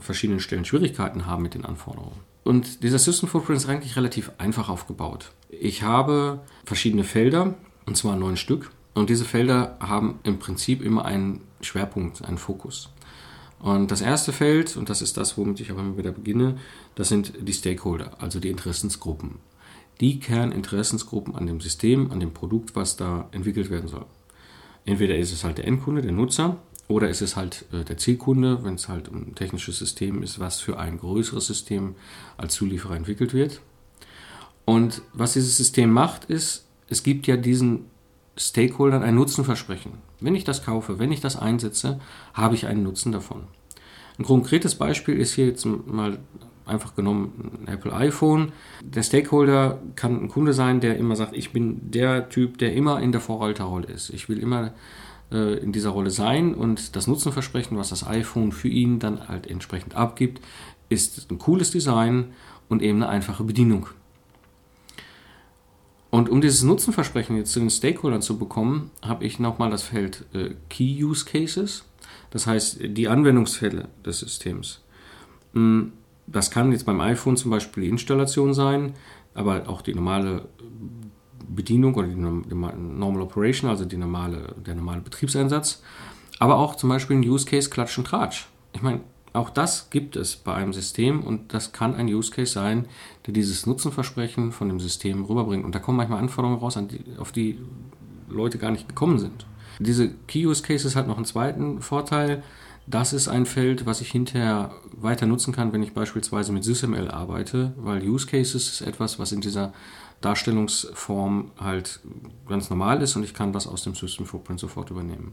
verschiedenen 0.01 0.41
Stellen 0.41 0.65
Schwierigkeiten 0.65 1.27
haben 1.27 1.43
mit 1.43 1.55
den 1.55 1.65
Anforderungen. 1.65 2.21
Und 2.45 2.83
dieser 2.83 2.99
System 2.99 3.29
Footprint 3.29 3.59
ist 3.59 3.69
eigentlich 3.69 3.97
relativ 3.97 4.31
einfach 4.39 4.69
aufgebaut. 4.69 5.33
Ich 5.51 5.83
habe 5.83 6.41
verschiedene 6.65 7.05
Felder, 7.05 7.55
und 7.87 7.97
zwar 7.97 8.17
neun 8.17 8.37
Stück. 8.37 8.71
Und 8.95 9.11
diese 9.11 9.25
Felder 9.25 9.77
haben 9.81 10.19
im 10.23 10.39
Prinzip 10.39 10.83
immer 10.83 11.05
einen 11.05 11.41
Schwerpunkt, 11.63 12.25
einen 12.25 12.39
Fokus. 12.39 12.91
Und 13.61 13.91
das 13.91 14.01
erste 14.01 14.33
Feld, 14.33 14.77
und 14.77 14.91
das 14.91 15.03
ist 15.03 15.17
das, 15.17 15.39
womit 15.39 15.61
ich 15.61 15.73
auch 15.73 15.79
immer 15.79 15.97
wieder 15.97 16.11
beginne, 16.11 16.59
das 16.97 17.09
sind 17.09 17.33
die 17.41 17.53
Stakeholder, 17.53 18.21
also 18.21 18.41
die 18.41 18.51
Interessensgruppen. 18.51 19.39
Die 20.01 20.19
Kerninteressensgruppen 20.19 21.37
an 21.37 21.47
dem 21.47 21.61
System, 21.61 22.11
an 22.11 22.19
dem 22.19 22.33
Produkt, 22.33 22.75
was 22.75 22.97
da 22.97 23.29
entwickelt 23.31 23.71
werden 23.71 23.89
soll. 23.89 24.07
Entweder 24.85 25.17
ist 25.17 25.33
es 25.33 25.45
halt 25.45 25.59
der 25.59 25.67
Endkunde, 25.69 26.03
der 26.03 26.11
Nutzer, 26.11 26.57
oder 26.89 27.09
ist 27.09 27.23
es 27.23 27.37
halt 27.37 27.65
äh, 27.73 27.85
der 27.85 27.99
Zielkunde, 27.99 28.65
wenn 28.65 28.75
es 28.75 28.89
halt 28.89 29.09
ein 29.09 29.35
technisches 29.37 29.79
System 29.79 30.23
ist, 30.25 30.41
was 30.41 30.61
für 30.61 30.79
ein 30.79 30.99
größeres 30.99 31.47
System 31.47 31.95
als 32.37 32.55
Zulieferer 32.55 32.97
entwickelt 32.97 33.33
wird. 33.33 33.61
Und 34.65 35.03
was 35.13 35.35
dieses 35.35 35.57
System 35.57 35.91
macht, 35.91 36.25
ist, 36.25 36.67
es 36.89 37.03
gibt 37.03 37.27
ja 37.27 37.37
diesen 37.37 37.87
Stakeholdern 38.37 39.03
ein 39.03 39.15
Nutzenversprechen. 39.15 39.93
Wenn 40.21 40.35
ich 40.35 40.45
das 40.45 40.65
kaufe, 40.65 40.99
wenn 40.99 41.13
ich 41.13 41.21
das 41.21 41.37
einsetze, 41.37 42.01
habe 42.35 42.55
ich 42.55 42.67
einen 42.67 42.83
Nutzen 42.83 43.13
davon. 43.13 43.43
Ein 44.19 44.25
konkretes 44.25 44.75
Beispiel 44.75 45.19
ist 45.19 45.35
hier 45.35 45.47
jetzt 45.47 45.65
mal 45.67 46.19
einfach 46.65 46.95
genommen 46.95 47.61
ein 47.63 47.73
Apple 47.73 47.93
iPhone. 47.93 48.53
Der 48.83 49.03
Stakeholder 49.03 49.81
kann 49.97 50.23
ein 50.23 50.29
Kunde 50.29 50.53
sein, 50.53 50.81
der 50.81 50.97
immer 50.97 51.17
sagt, 51.17 51.37
ich 51.37 51.53
bin 51.53 51.91
der 51.91 52.29
Typ, 52.29 52.59
der 52.59 52.73
immer 52.75 53.01
in 53.01 53.13
der 53.13 53.21
Vorreiterrolle 53.21 53.89
ist. 53.89 54.11
Ich 54.11 54.29
will 54.29 54.39
immer 54.39 54.73
äh, 55.33 55.59
in 55.59 55.73
dieser 55.73 55.91
Rolle 55.91 56.11
sein 56.11 56.55
und 56.55 56.95
das 56.95 57.07
Nutzenversprechen, 57.07 57.77
was 57.77 57.89
das 57.89 58.07
iPhone 58.07 58.53
für 58.53 58.69
ihn 58.69 58.99
dann 58.99 59.29
halt 59.29 59.47
entsprechend 59.47 59.97
abgibt, 59.97 60.41
ist 60.89 61.31
ein 61.31 61.39
cooles 61.39 61.71
Design 61.71 62.33
und 62.69 62.83
eben 62.83 63.03
eine 63.03 63.09
einfache 63.09 63.45
Bedienung. 63.45 63.89
Und 66.13 66.29
um 66.29 66.43
dieses 66.43 66.63
Nutzenversprechen 66.63 67.39
jetzt 67.39 67.53
zu 67.53 67.59
den 67.59 67.71
Stakeholdern 67.71 68.21
zu 68.21 68.39
bekommen, 68.39 68.91
habe 69.01 69.25
ich 69.25 69.39
nochmal 69.39 69.71
das 69.71 69.83
Feld 69.83 70.27
äh, 70.35 70.51
Key 70.69 71.03
Use 71.03 71.25
Cases, 71.25 71.87
das 72.29 72.47
heißt 72.47 72.81
die 72.83 73.09
Anwendungsfälle 73.09 73.89
des 74.05 74.19
Systems. 74.19 74.83
Hm, 75.55 75.95
das 76.27 76.51
kann 76.51 76.71
jetzt 76.71 76.85
beim 76.85 77.01
iPhone 77.01 77.39
zum 77.39 77.51
Beispiel 77.51 77.85
die 77.85 77.89
Installation 77.89 78.53
sein, 78.53 78.93
aber 79.33 79.67
auch 79.71 79.81
die 79.81 79.95
normale 79.95 80.49
Bedienung 81.49 81.95
oder 81.95 82.09
die 82.09 82.15
Normal 82.15 83.23
Operation, 83.23 83.71
also 83.71 83.87
die 83.87 83.97
normale, 83.97 84.55
der 84.67 84.75
normale 84.75 85.01
Betriebseinsatz. 85.01 85.83
Aber 86.39 86.59
auch 86.59 86.77
zum 86.77 86.91
Beispiel 86.91 87.17
ein 87.17 87.25
Use 87.27 87.47
Case 87.47 87.71
Klatsch 87.71 87.97
und 87.97 88.07
Tratsch. 88.07 88.49
Ich 88.75 88.83
meine, 88.83 89.01
auch 89.33 89.51
das 89.51 89.89
gibt 89.91 90.17
es 90.17 90.37
bei 90.37 90.55
einem 90.55 90.73
System 90.73 91.23
und 91.23 91.55
das 91.55 91.73
kann 91.73 91.95
ein 91.95 92.07
Use 92.07 92.31
Case 92.31 92.53
sein, 92.53 92.87
der 93.27 93.33
dieses 93.33 93.67
Nutzenversprechen 93.67 94.53
von 94.53 94.69
dem 94.69 94.79
System 94.79 95.25
rüberbringt. 95.25 95.65
Und 95.65 95.75
da 95.75 95.79
kommen 95.79 95.97
manchmal 95.97 96.19
Anforderungen 96.19 96.59
raus, 96.59 96.79
auf 97.19 97.33
die 97.33 97.59
Leute 98.29 98.59
gar 98.59 98.71
nicht 98.71 98.89
gekommen 98.89 99.19
sind. 99.19 99.47
Diese 99.79 100.11
Key 100.27 100.47
Use 100.47 100.63
Cases 100.63 100.95
hat 100.95 101.09
noch 101.09 101.17
einen 101.17 101.25
zweiten 101.25 101.81
Vorteil. 101.81 102.43
Das 102.87 103.13
ist 103.13 103.29
ein 103.29 103.47
Feld, 103.47 103.87
was 103.87 104.01
ich 104.01 104.11
hinterher 104.11 104.73
weiter 104.93 105.27
nutzen 105.27 105.55
kann, 105.55 105.73
wenn 105.73 105.83
ich 105.83 105.95
beispielsweise 105.95 106.53
mit 106.53 106.65
SysML 106.65 107.11
arbeite, 107.11 107.73
weil 107.77 108.03
Use 108.03 108.27
Cases 108.27 108.55
ist 108.55 108.81
etwas, 108.83 109.19
was 109.19 109.33
in 109.33 109.41
dieser 109.41 109.73
Darstellungsform 110.21 111.53
halt 111.59 112.01
ganz 112.49 112.71
normal 112.71 113.03
ist 113.03 113.17
und 113.17 113.23
ich 113.25 113.35
kann 113.35 113.53
das 113.53 113.67
aus 113.67 113.85
dem 113.85 113.95
System 113.95 114.27
Footprint 114.27 114.61
sofort 114.61 114.91
übernehmen. 114.91 115.33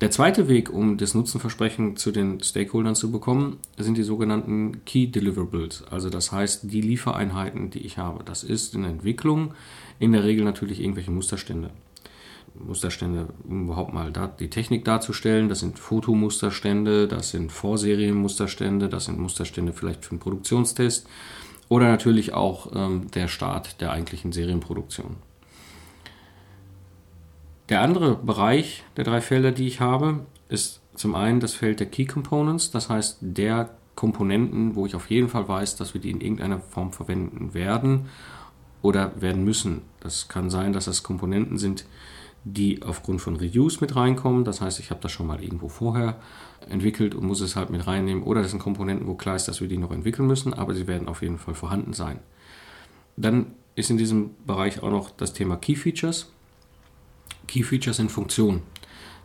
Der 0.00 0.10
zweite 0.10 0.48
Weg, 0.48 0.70
um 0.70 0.96
das 0.96 1.12
Nutzenversprechen 1.14 1.96
zu 1.96 2.10
den 2.10 2.42
Stakeholdern 2.42 2.94
zu 2.94 3.12
bekommen, 3.12 3.58
sind 3.76 3.98
die 3.98 4.02
sogenannten 4.02 4.82
Key 4.86 5.08
Deliverables. 5.08 5.84
Also 5.90 6.08
das 6.08 6.32
heißt 6.32 6.72
die 6.72 6.80
Liefereinheiten, 6.80 7.68
die 7.68 7.80
ich 7.80 7.98
habe. 7.98 8.24
Das 8.24 8.42
ist 8.42 8.74
in 8.74 8.82
der 8.82 8.92
Entwicklung 8.92 9.52
in 9.98 10.12
der 10.12 10.24
Regel 10.24 10.46
natürlich 10.46 10.80
irgendwelche 10.80 11.10
Musterstände. 11.10 11.68
Musterstände, 12.54 13.28
um 13.46 13.64
überhaupt 13.64 13.92
mal 13.92 14.10
die 14.40 14.48
Technik 14.48 14.86
darzustellen. 14.86 15.50
Das 15.50 15.60
sind 15.60 15.78
Fotomusterstände, 15.78 17.06
das 17.06 17.30
sind 17.30 17.52
Vorserienmusterstände, 17.52 18.88
das 18.88 19.04
sind 19.04 19.18
Musterstände 19.18 19.74
vielleicht 19.74 20.06
für 20.06 20.12
einen 20.12 20.20
Produktionstest 20.20 21.06
oder 21.68 21.88
natürlich 21.88 22.32
auch 22.32 22.72
ähm, 22.74 23.10
der 23.14 23.28
Start 23.28 23.82
der 23.82 23.92
eigentlichen 23.92 24.32
Serienproduktion. 24.32 25.16
Der 27.70 27.82
andere 27.82 28.16
Bereich 28.16 28.82
der 28.96 29.04
drei 29.04 29.20
Felder, 29.20 29.52
die 29.52 29.68
ich 29.68 29.80
habe, 29.80 30.26
ist 30.48 30.82
zum 30.94 31.14
einen 31.14 31.38
das 31.38 31.54
Feld 31.54 31.78
der 31.78 31.86
Key 31.86 32.04
Components, 32.04 32.72
das 32.72 32.90
heißt 32.90 33.18
der 33.20 33.70
Komponenten, 33.94 34.74
wo 34.74 34.86
ich 34.86 34.96
auf 34.96 35.08
jeden 35.08 35.28
Fall 35.28 35.46
weiß, 35.46 35.76
dass 35.76 35.94
wir 35.94 36.00
die 36.00 36.10
in 36.10 36.20
irgendeiner 36.20 36.60
Form 36.60 36.92
verwenden 36.92 37.54
werden 37.54 38.06
oder 38.82 39.12
werden 39.20 39.44
müssen. 39.44 39.82
Das 40.00 40.26
kann 40.26 40.50
sein, 40.50 40.72
dass 40.72 40.86
das 40.86 41.04
Komponenten 41.04 41.58
sind, 41.58 41.84
die 42.44 42.82
aufgrund 42.82 43.20
von 43.20 43.36
Reuse 43.36 43.78
mit 43.80 43.94
reinkommen. 43.94 44.44
Das 44.44 44.60
heißt, 44.60 44.80
ich 44.80 44.90
habe 44.90 45.00
das 45.00 45.12
schon 45.12 45.26
mal 45.26 45.42
irgendwo 45.42 45.68
vorher 45.68 46.16
entwickelt 46.68 47.14
und 47.14 47.24
muss 47.24 47.40
es 47.40 47.54
halt 47.54 47.70
mit 47.70 47.86
reinnehmen. 47.86 48.24
Oder 48.24 48.42
das 48.42 48.50
sind 48.50 48.60
Komponenten, 48.60 49.06
wo 49.06 49.14
klar 49.14 49.36
ist, 49.36 49.46
dass 49.46 49.60
wir 49.60 49.68
die 49.68 49.78
noch 49.78 49.92
entwickeln 49.92 50.26
müssen, 50.26 50.54
aber 50.54 50.74
sie 50.74 50.88
werden 50.88 51.06
auf 51.06 51.22
jeden 51.22 51.38
Fall 51.38 51.54
vorhanden 51.54 51.92
sein. 51.92 52.18
Dann 53.16 53.52
ist 53.76 53.90
in 53.90 53.98
diesem 53.98 54.30
Bereich 54.44 54.82
auch 54.82 54.90
noch 54.90 55.10
das 55.10 55.34
Thema 55.34 55.56
Key 55.56 55.76
Features. 55.76 56.32
Key 57.46 57.62
Features 57.62 57.96
sind 57.96 58.10
Funktionen. 58.10 58.62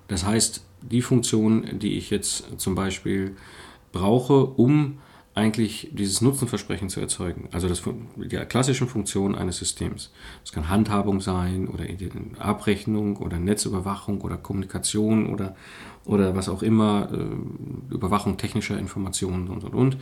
Das 0.07 0.25
heißt, 0.25 0.63
die 0.81 1.01
Funktionen, 1.01 1.79
die 1.79 1.97
ich 1.97 2.09
jetzt 2.09 2.59
zum 2.59 2.75
Beispiel 2.75 3.35
brauche, 3.91 4.45
um 4.45 4.99
eigentlich 5.35 5.89
dieses 5.91 6.21
Nutzenversprechen 6.21 6.89
zu 6.89 7.01
erzeugen. 7.01 7.49
Also 7.51 7.67
das, 7.67 7.83
die 8.15 8.37
klassischen 8.47 8.87
Funktionen 8.87 9.35
eines 9.35 9.57
Systems. 9.57 10.11
Das 10.41 10.53
kann 10.53 10.69
Handhabung 10.69 11.19
sein 11.19 11.67
oder 11.67 11.83
Abrechnung 12.39 13.17
oder 13.17 13.37
Netzüberwachung 13.37 14.21
oder 14.21 14.37
Kommunikation 14.37 15.27
oder, 15.27 15.55
oder 16.05 16.35
was 16.35 16.47
auch 16.47 16.63
immer, 16.63 17.09
äh, 17.11 17.93
Überwachung 17.93 18.37
technischer 18.37 18.79
Informationen 18.79 19.49
und 19.49 19.65
und 19.65 19.73
und. 19.73 19.97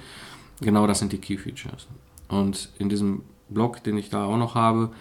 Genau 0.61 0.85
das 0.85 0.99
sind 0.99 1.11
die 1.11 1.17
Key 1.17 1.37
Features. 1.37 1.87
Und 2.27 2.69
in 2.77 2.89
diesem 2.89 3.23
Blog, 3.49 3.83
den 3.83 3.97
ich 3.97 4.11
da 4.11 4.25
auch 4.25 4.37
noch 4.37 4.53
habe, 4.53 4.91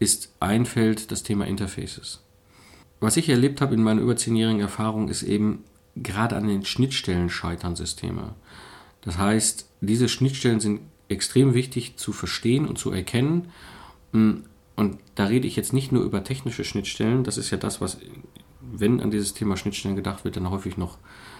ist 0.00 0.34
ein 0.40 0.66
Feld 0.66 1.12
das 1.12 1.22
Thema 1.22 1.46
Interfaces. 1.46 2.25
Was 3.00 3.16
ich 3.16 3.28
erlebt 3.28 3.60
habe 3.60 3.74
in 3.74 3.82
meiner 3.82 4.00
über 4.00 4.16
zehnjährigen 4.16 4.60
Erfahrung, 4.60 5.08
ist 5.08 5.22
eben 5.22 5.64
gerade 5.96 6.36
an 6.36 6.48
den 6.48 6.64
Schnittstellen 6.64 7.30
scheitern 7.30 7.76
Systeme. 7.76 8.34
Das 9.02 9.18
heißt, 9.18 9.68
diese 9.80 10.08
Schnittstellen 10.08 10.60
sind 10.60 10.80
extrem 11.08 11.54
wichtig 11.54 11.96
zu 11.96 12.12
verstehen 12.12 12.66
und 12.66 12.78
zu 12.78 12.90
erkennen. 12.90 13.48
Mm, 14.12 14.38
und 14.74 14.98
da 15.14 15.26
rede 15.26 15.46
ich 15.46 15.56
jetzt 15.56 15.72
nicht 15.72 15.92
nur 15.92 16.02
über 16.04 16.24
technische 16.24 16.64
Schnittstellen, 16.64 17.24
das 17.24 17.38
ist 17.38 17.50
ja 17.50 17.56
das, 17.56 17.80
was, 17.80 17.98
wenn 18.60 19.00
an 19.00 19.10
dieses 19.10 19.32
Thema 19.32 19.56
Schnittstellen 19.56 19.96
gedacht 19.96 20.24
wird, 20.24 20.36
dann 20.36 20.50
häufig 20.50 20.76
noch 20.76 20.98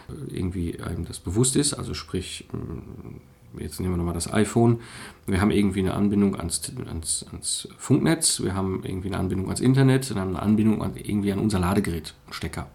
äh, 0.09 0.37
irgendwie 0.37 0.81
einem 0.81 1.05
das 1.05 1.19
bewusst 1.19 1.57
ist. 1.57 1.75
Also 1.75 1.95
sprich, 1.95 2.47
mm, 2.53 3.21
jetzt 3.59 3.81
nehmen 3.81 3.95
wir 3.95 3.99
nochmal 3.99 4.15
das 4.15 4.33
iPhone, 4.33 4.81
wir 5.27 5.41
haben 5.41 5.51
irgendwie 5.51 5.81
eine 5.81 5.95
Anbindung 5.95 6.37
ans, 6.37 6.73
ans, 6.87 7.27
ans, 7.31 7.69
Funknetz, 7.79 8.43
wir 8.43 8.55
haben 8.55 8.83
irgendwie 8.85 9.09
eine 9.09 9.19
Anbindung 9.19 9.47
ans 9.47 9.61
Internet, 9.61 10.15
wir 10.15 10.21
haben 10.21 10.31
eine 10.31 10.43
Anbindung 10.43 10.83
an, 10.83 10.93
irgendwie 10.97 11.33
an 11.33 11.39
unser 11.39 11.59
Ladegerät, 11.59 12.15
Stecker 12.31 12.69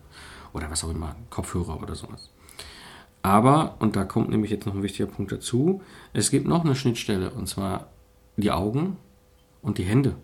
oder 0.53 0.69
was 0.69 0.83
auch 0.83 0.91
immer, 0.91 1.15
Kopfhörer 1.29 1.81
oder 1.81 1.95
sowas. 1.95 2.29
Aber, 3.23 3.75
und 3.79 3.95
da 3.95 4.03
kommt 4.03 4.29
nämlich 4.29 4.51
jetzt 4.51 4.65
noch 4.65 4.73
ein 4.73 4.83
wichtiger 4.83 5.07
Punkt 5.07 5.31
dazu, 5.31 5.81
es 6.13 6.31
gibt 6.31 6.47
noch 6.47 6.65
eine 6.65 6.75
Schnittstelle, 6.75 7.31
und 7.31 7.47
zwar 7.47 7.88
die 8.38 8.51
Augen 8.51 8.97
und 9.61 9.77
die 9.77 9.83
Hände. 9.83 10.15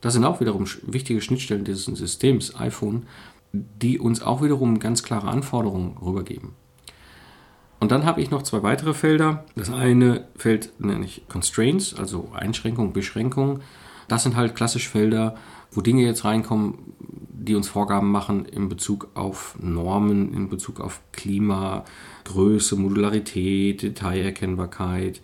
Das 0.00 0.12
sind 0.12 0.24
auch 0.24 0.40
wiederum 0.40 0.66
wichtige 0.82 1.20
Schnittstellen 1.20 1.64
dieses 1.64 1.84
Systems 1.84 2.54
iPhone, 2.56 3.06
die 3.52 3.98
uns 3.98 4.20
auch 4.20 4.42
wiederum 4.42 4.80
ganz 4.80 5.02
klare 5.02 5.28
Anforderungen 5.28 5.96
rübergeben. 5.96 6.50
Und 7.80 7.90
dann 7.90 8.04
habe 8.04 8.20
ich 8.20 8.30
noch 8.30 8.42
zwei 8.42 8.62
weitere 8.62 8.94
Felder. 8.94 9.44
Das 9.56 9.70
eine 9.70 10.28
Feld 10.36 10.72
nenne 10.78 11.04
ich 11.04 11.28
Constraints, 11.28 11.94
also 11.94 12.30
Einschränkung, 12.34 12.92
Beschränkung. 12.92 13.60
Das 14.08 14.22
sind 14.22 14.36
halt 14.36 14.54
klassisch 14.54 14.88
Felder, 14.88 15.36
wo 15.70 15.80
Dinge 15.80 16.02
jetzt 16.02 16.24
reinkommen, 16.24 16.78
die 16.98 17.54
uns 17.54 17.68
Vorgaben 17.68 18.10
machen 18.10 18.46
in 18.46 18.68
Bezug 18.68 19.08
auf 19.14 19.56
Normen, 19.60 20.32
in 20.32 20.48
Bezug 20.48 20.80
auf 20.80 21.00
Klima, 21.12 21.84
Größe, 22.24 22.76
Modularität, 22.76 23.82
Detailerkennbarkeit 23.82 25.20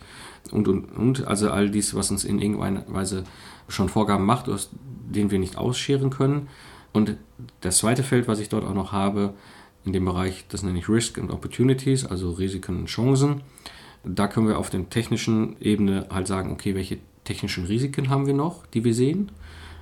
und, 0.51 0.67
und, 0.67 0.91
und. 0.95 1.25
Also 1.25 1.49
all 1.49 1.69
dies, 1.69 1.95
was 1.95 2.11
uns 2.11 2.23
in 2.23 2.39
irgendeiner 2.39 2.83
Weise 2.87 3.23
schon 3.67 3.89
Vorgaben 3.89 4.25
macht, 4.25 4.49
aus 4.49 4.69
denen 5.09 5.31
wir 5.31 5.39
nicht 5.39 5.57
ausscheren 5.57 6.09
können. 6.09 6.47
Und 6.93 7.15
das 7.61 7.77
zweite 7.77 8.03
Feld, 8.03 8.27
was 8.27 8.39
ich 8.39 8.49
dort 8.49 8.65
auch 8.65 8.73
noch 8.73 8.91
habe, 8.91 9.33
in 9.85 9.93
dem 9.93 10.05
Bereich, 10.05 10.45
das 10.49 10.63
nenne 10.63 10.79
ich 10.79 10.89
Risk 10.89 11.17
and 11.17 11.31
Opportunities, 11.31 12.05
also 12.05 12.31
Risiken 12.31 12.79
und 12.79 12.85
Chancen. 12.85 13.41
Da 14.03 14.27
können 14.27 14.47
wir 14.47 14.57
auf 14.57 14.69
der 14.69 14.89
technischen 14.89 15.55
Ebene 15.59 16.07
halt 16.09 16.27
sagen, 16.27 16.51
okay, 16.51 16.75
welche 16.75 16.99
technischen 17.23 17.65
Risiken 17.65 18.09
haben 18.09 18.27
wir 18.27 18.33
noch, 18.33 18.65
die 18.67 18.83
wir 18.83 18.93
sehen? 18.93 19.31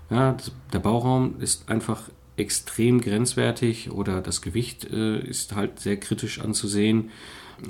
Ja, 0.10 0.36
der 0.74 0.80
Bauraum 0.80 1.36
ist 1.40 1.70
einfach 1.70 2.10
extrem 2.38 3.02
grenzwertig 3.02 3.92
oder 3.92 4.22
das 4.22 4.42
Gewicht 4.42 4.86
äh, 4.86 5.20
ist 5.20 5.56
halt 5.56 5.80
sehr 5.80 5.98
kritisch 5.98 6.40
anzusehen 6.40 7.12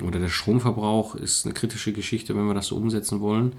oder 0.04 0.18
der 0.20 0.28
Stromverbrauch 0.28 1.16
ist 1.16 1.44
eine 1.44 1.54
kritische 1.54 1.92
Geschichte, 1.92 2.36
wenn 2.36 2.46
wir 2.46 2.54
das 2.54 2.68
so 2.68 2.76
umsetzen 2.76 3.20
wollen. 3.20 3.54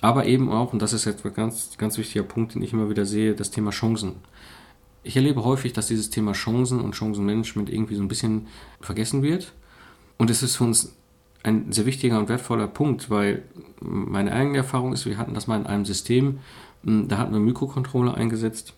Aber 0.00 0.26
eben 0.26 0.50
auch, 0.50 0.72
und 0.72 0.82
das 0.82 0.92
ist 0.92 1.04
jetzt 1.04 1.24
ein 1.24 1.34
ganz, 1.34 1.76
ganz 1.76 1.98
wichtiger 1.98 2.24
Punkt, 2.24 2.54
den 2.54 2.62
ich 2.62 2.72
immer 2.72 2.90
wieder 2.90 3.04
sehe, 3.04 3.34
das 3.34 3.50
Thema 3.50 3.70
Chancen. 3.70 4.16
Ich 5.02 5.16
erlebe 5.16 5.44
häufig, 5.44 5.72
dass 5.72 5.86
dieses 5.86 6.10
Thema 6.10 6.32
Chancen 6.32 6.80
und 6.80 6.94
Chancenmanagement 6.94 7.70
irgendwie 7.70 7.94
so 7.94 8.02
ein 8.02 8.08
bisschen 8.08 8.48
vergessen 8.80 9.22
wird. 9.22 9.52
Und 10.18 10.28
es 10.30 10.42
ist 10.42 10.56
für 10.56 10.64
uns 10.64 10.94
ein 11.42 11.72
sehr 11.72 11.86
wichtiger 11.86 12.18
und 12.18 12.28
wertvoller 12.28 12.66
Punkt, 12.66 13.08
weil 13.08 13.42
meine 13.80 14.32
eigene 14.32 14.58
Erfahrung 14.58 14.92
ist, 14.92 15.06
wir 15.06 15.16
hatten 15.16 15.32
das 15.32 15.46
mal 15.46 15.58
in 15.58 15.66
einem 15.66 15.86
System, 15.86 16.40
hm, 16.84 17.08
da 17.08 17.18
hatten 17.18 17.32
wir 17.32 17.36
einen 17.36 17.46
Mikrocontroller 17.46 18.14
eingesetzt. 18.14 18.74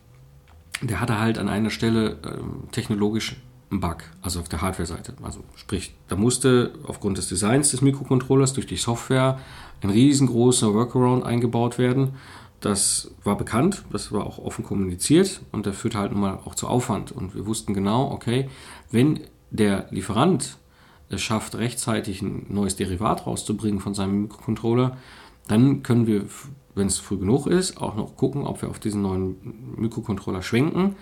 Der 0.80 1.00
hatte 1.00 1.18
halt 1.18 1.38
an 1.38 1.48
einer 1.48 1.70
Stelle 1.70 2.18
ähm, 2.24 2.68
technologisch 2.70 3.36
einen 3.70 3.80
Bug, 3.80 4.04
also 4.20 4.40
auf 4.40 4.48
der 4.48 4.60
Hardware-Seite. 4.60 5.14
Also 5.22 5.40
sprich, 5.56 5.94
da 6.08 6.16
musste 6.16 6.74
aufgrund 6.84 7.18
des 7.18 7.28
Designs 7.28 7.70
des 7.70 7.80
Mikrocontrollers 7.80 8.52
durch 8.52 8.66
die 8.66 8.76
Software 8.76 9.40
ein 9.80 9.90
riesengroßer 9.90 10.74
Workaround 10.74 11.24
eingebaut 11.24 11.78
werden. 11.78 12.12
Das 12.62 13.10
war 13.24 13.36
bekannt, 13.36 13.84
das 13.90 14.12
war 14.12 14.24
auch 14.24 14.38
offen 14.38 14.64
kommuniziert 14.64 15.42
und 15.52 15.66
der 15.66 15.74
führte 15.74 15.98
halt 15.98 16.12
nun 16.12 16.20
mal 16.20 16.38
auch 16.44 16.54
zu 16.54 16.68
Aufwand. 16.68 17.12
Und 17.12 17.34
wir 17.34 17.46
wussten 17.46 17.74
genau, 17.74 18.10
okay, 18.10 18.48
wenn 18.90 19.20
der 19.50 19.86
Lieferant 19.90 20.58
es 21.10 21.20
schafft, 21.20 21.56
rechtzeitig 21.56 22.22
ein 22.22 22.46
neues 22.48 22.76
Derivat 22.76 23.26
rauszubringen 23.26 23.80
von 23.80 23.94
seinem 23.94 24.22
Mikrocontroller, 24.22 24.96
dann 25.48 25.82
können 25.82 26.06
wir 26.06 26.26
wenn 26.74 26.86
es 26.86 26.98
früh 26.98 27.18
genug 27.18 27.46
ist, 27.46 27.76
auch 27.78 27.96
noch 27.96 28.16
gucken, 28.16 28.46
ob 28.46 28.62
wir 28.62 28.70
auf 28.70 28.78
diesen 28.78 29.02
neuen 29.02 29.74
Mikrocontroller 29.76 30.42
schwenken, 30.42 30.96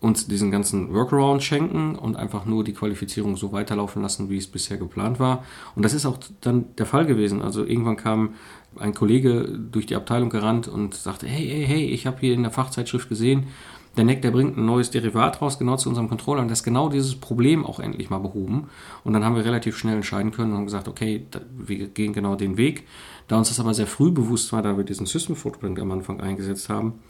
uns 0.00 0.28
diesen 0.28 0.50
ganzen 0.50 0.94
Workaround 0.94 1.42
schenken 1.42 1.96
und 1.96 2.16
einfach 2.16 2.44
nur 2.44 2.62
die 2.62 2.72
Qualifizierung 2.72 3.36
so 3.36 3.50
weiterlaufen 3.52 4.00
lassen, 4.00 4.30
wie 4.30 4.36
es 4.36 4.46
bisher 4.46 4.76
geplant 4.76 5.18
war. 5.18 5.44
Und 5.74 5.84
das 5.84 5.92
ist 5.92 6.06
auch 6.06 6.18
dann 6.40 6.66
der 6.76 6.86
Fall 6.86 7.04
gewesen. 7.04 7.42
Also 7.42 7.64
irgendwann 7.64 7.96
kam 7.96 8.34
ein 8.78 8.94
Kollege 8.94 9.58
durch 9.58 9.86
die 9.86 9.96
Abteilung 9.96 10.30
gerannt 10.30 10.68
und 10.68 10.94
sagte, 10.94 11.26
hey, 11.26 11.48
hey, 11.48 11.66
hey, 11.66 11.84
ich 11.86 12.06
habe 12.06 12.18
hier 12.20 12.34
in 12.34 12.42
der 12.42 12.52
Fachzeitschrift 12.52 13.08
gesehen, 13.08 13.48
der 13.96 14.04
NEC, 14.04 14.22
der 14.22 14.30
bringt 14.30 14.56
ein 14.56 14.64
neues 14.64 14.90
Derivat 14.90 15.42
raus, 15.42 15.58
genau 15.58 15.76
zu 15.76 15.88
unserem 15.88 16.08
Controller 16.08 16.42
und 16.42 16.48
das 16.48 16.60
ist 16.60 16.64
genau 16.64 16.88
dieses 16.88 17.16
Problem 17.16 17.66
auch 17.66 17.80
endlich 17.80 18.10
mal 18.10 18.18
behoben. 18.18 18.68
Und 19.02 19.12
dann 19.12 19.24
haben 19.24 19.34
wir 19.34 19.44
relativ 19.44 19.76
schnell 19.76 19.96
entscheiden 19.96 20.30
können 20.30 20.52
und 20.52 20.58
haben 20.58 20.66
gesagt, 20.66 20.86
okay, 20.86 21.26
wir 21.56 21.88
gehen 21.88 22.12
genau 22.12 22.36
den 22.36 22.56
Weg. 22.56 22.86
Da 23.26 23.36
uns 23.36 23.48
das 23.48 23.58
aber 23.58 23.74
sehr 23.74 23.88
früh 23.88 24.12
bewusst 24.12 24.52
war, 24.52 24.62
da 24.62 24.76
wir 24.76 24.84
diesen 24.84 25.06
System 25.06 25.34
Footprint 25.34 25.80
am 25.80 25.90
Anfang 25.90 26.20
eingesetzt 26.20 26.68
haben, 26.68 27.00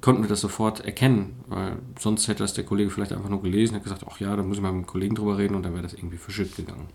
konnten 0.00 0.22
wir 0.22 0.28
das 0.28 0.40
sofort 0.40 0.80
erkennen, 0.80 1.44
weil 1.48 1.78
sonst 1.98 2.28
hätte 2.28 2.42
das 2.42 2.54
der 2.54 2.64
Kollege 2.64 2.90
vielleicht 2.90 3.12
einfach 3.12 3.28
nur 3.28 3.42
gelesen 3.42 3.76
und 3.76 3.82
gesagt, 3.82 4.04
ach 4.08 4.20
ja, 4.20 4.34
da 4.34 4.42
muss 4.42 4.56
ich 4.56 4.62
mal 4.62 4.72
mit 4.72 4.84
dem 4.84 4.86
Kollegen 4.86 5.14
drüber 5.14 5.38
reden 5.38 5.54
und 5.54 5.62
dann 5.62 5.72
wäre 5.72 5.82
das 5.82 5.94
irgendwie 5.94 6.16
verschütt 6.16 6.56
gegangen. 6.56 6.88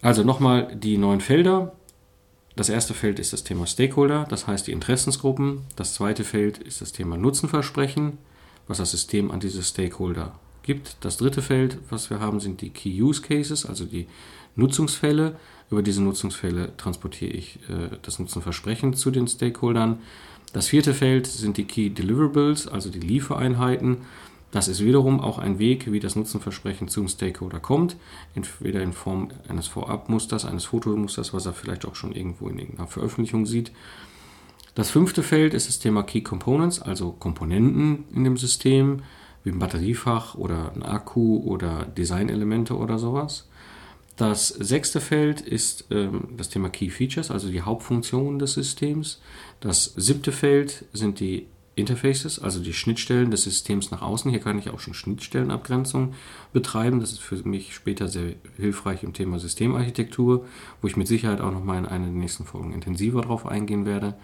Also 0.00 0.24
nochmal 0.24 0.74
die 0.74 0.98
neuen 0.98 1.20
Felder. 1.20 1.72
Das 2.56 2.68
erste 2.68 2.92
Feld 2.92 3.18
ist 3.18 3.32
das 3.32 3.44
Thema 3.44 3.66
Stakeholder, 3.66 4.26
das 4.28 4.46
heißt 4.46 4.66
die 4.66 4.72
Interessensgruppen. 4.72 5.62
Das 5.76 5.94
zweite 5.94 6.24
Feld 6.24 6.58
ist 6.58 6.80
das 6.80 6.92
Thema 6.92 7.16
Nutzenversprechen, 7.16 8.18
was 8.66 8.78
das 8.78 8.90
System 8.90 9.30
an 9.30 9.40
diese 9.40 9.62
Stakeholder 9.62 10.38
gibt. 10.62 10.96
Das 11.00 11.16
dritte 11.16 11.40
Feld, 11.40 11.78
was 11.88 12.10
wir 12.10 12.20
haben, 12.20 12.40
sind 12.40 12.60
die 12.60 12.70
Key 12.70 13.00
Use 13.02 13.22
Cases, 13.22 13.64
also 13.64 13.84
die 13.84 14.06
Nutzungsfälle. 14.56 15.36
Über 15.70 15.82
diese 15.82 16.02
Nutzungsfälle 16.02 16.76
transportiere 16.76 17.32
ich 17.32 17.58
äh, 17.70 17.96
das 18.02 18.18
Nutzenversprechen 18.18 18.92
zu 18.92 19.10
den 19.10 19.26
Stakeholdern. 19.26 20.00
Das 20.52 20.68
vierte 20.68 20.92
Feld 20.92 21.26
sind 21.26 21.56
die 21.56 21.64
Key 21.64 21.90
Deliverables, 21.90 22.68
also 22.68 22.90
die 22.90 23.00
Liefereinheiten. 23.00 23.98
Das 24.50 24.68
ist 24.68 24.84
wiederum 24.84 25.20
auch 25.20 25.38
ein 25.38 25.58
Weg, 25.58 25.90
wie 25.90 25.98
das 25.98 26.14
Nutzenversprechen 26.14 26.88
zum 26.88 27.08
Stakeholder 27.08 27.58
kommt. 27.58 27.96
Entweder 28.34 28.82
in 28.82 28.92
Form 28.92 29.30
eines 29.48 29.66
Vorabmusters, 29.66 30.44
eines 30.44 30.66
Fotomusters, 30.66 31.32
was 31.32 31.46
er 31.46 31.54
vielleicht 31.54 31.86
auch 31.86 31.94
schon 31.94 32.12
irgendwo 32.12 32.48
in 32.48 32.58
irgendeiner 32.58 32.86
Veröffentlichung 32.86 33.46
sieht. 33.46 33.72
Das 34.74 34.90
fünfte 34.90 35.22
Feld 35.22 35.54
ist 35.54 35.68
das 35.68 35.78
Thema 35.78 36.02
Key 36.02 36.20
Components, 36.20 36.82
also 36.82 37.12
Komponenten 37.12 38.04
in 38.14 38.24
dem 38.24 38.36
System, 38.36 39.02
wie 39.44 39.50
ein 39.50 39.58
Batteriefach 39.58 40.34
oder 40.34 40.72
ein 40.74 40.82
Akku 40.82 41.38
oder 41.38 41.84
Designelemente 41.84 42.76
oder 42.76 42.98
sowas. 42.98 43.48
Das 44.16 44.48
sechste 44.48 45.00
Feld 45.00 45.40
ist 45.40 45.86
ähm, 45.90 46.28
das 46.36 46.48
Thema 46.48 46.68
Key 46.68 46.90
Features, 46.90 47.30
also 47.30 47.48
die 47.48 47.62
Hauptfunktionen 47.62 48.38
des 48.38 48.54
Systems. 48.54 49.20
Das 49.60 49.94
siebte 49.96 50.32
Feld 50.32 50.84
sind 50.92 51.18
die 51.20 51.46
Interfaces, 51.74 52.38
also 52.38 52.60
die 52.60 52.74
Schnittstellen 52.74 53.30
des 53.30 53.44
Systems 53.44 53.90
nach 53.90 54.02
außen. 54.02 54.30
Hier 54.30 54.40
kann 54.40 54.58
ich 54.58 54.68
auch 54.68 54.80
schon 54.80 54.92
Schnittstellenabgrenzung 54.92 56.12
betreiben. 56.52 57.00
Das 57.00 57.12
ist 57.12 57.20
für 57.20 57.36
mich 57.48 57.74
später 57.74 58.08
sehr 58.08 58.34
hilfreich 58.56 59.02
im 59.02 59.14
Thema 59.14 59.38
Systemarchitektur, 59.38 60.44
wo 60.82 60.86
ich 60.86 60.98
mit 60.98 61.08
Sicherheit 61.08 61.40
auch 61.40 61.52
noch 61.52 61.64
mal 61.64 61.78
in 61.78 61.86
einer 61.86 62.04
der 62.04 62.14
nächsten 62.14 62.44
Folgen 62.44 62.74
intensiver 62.74 63.22
darauf 63.22 63.46
eingehen 63.46 63.86
werde. 63.86 64.14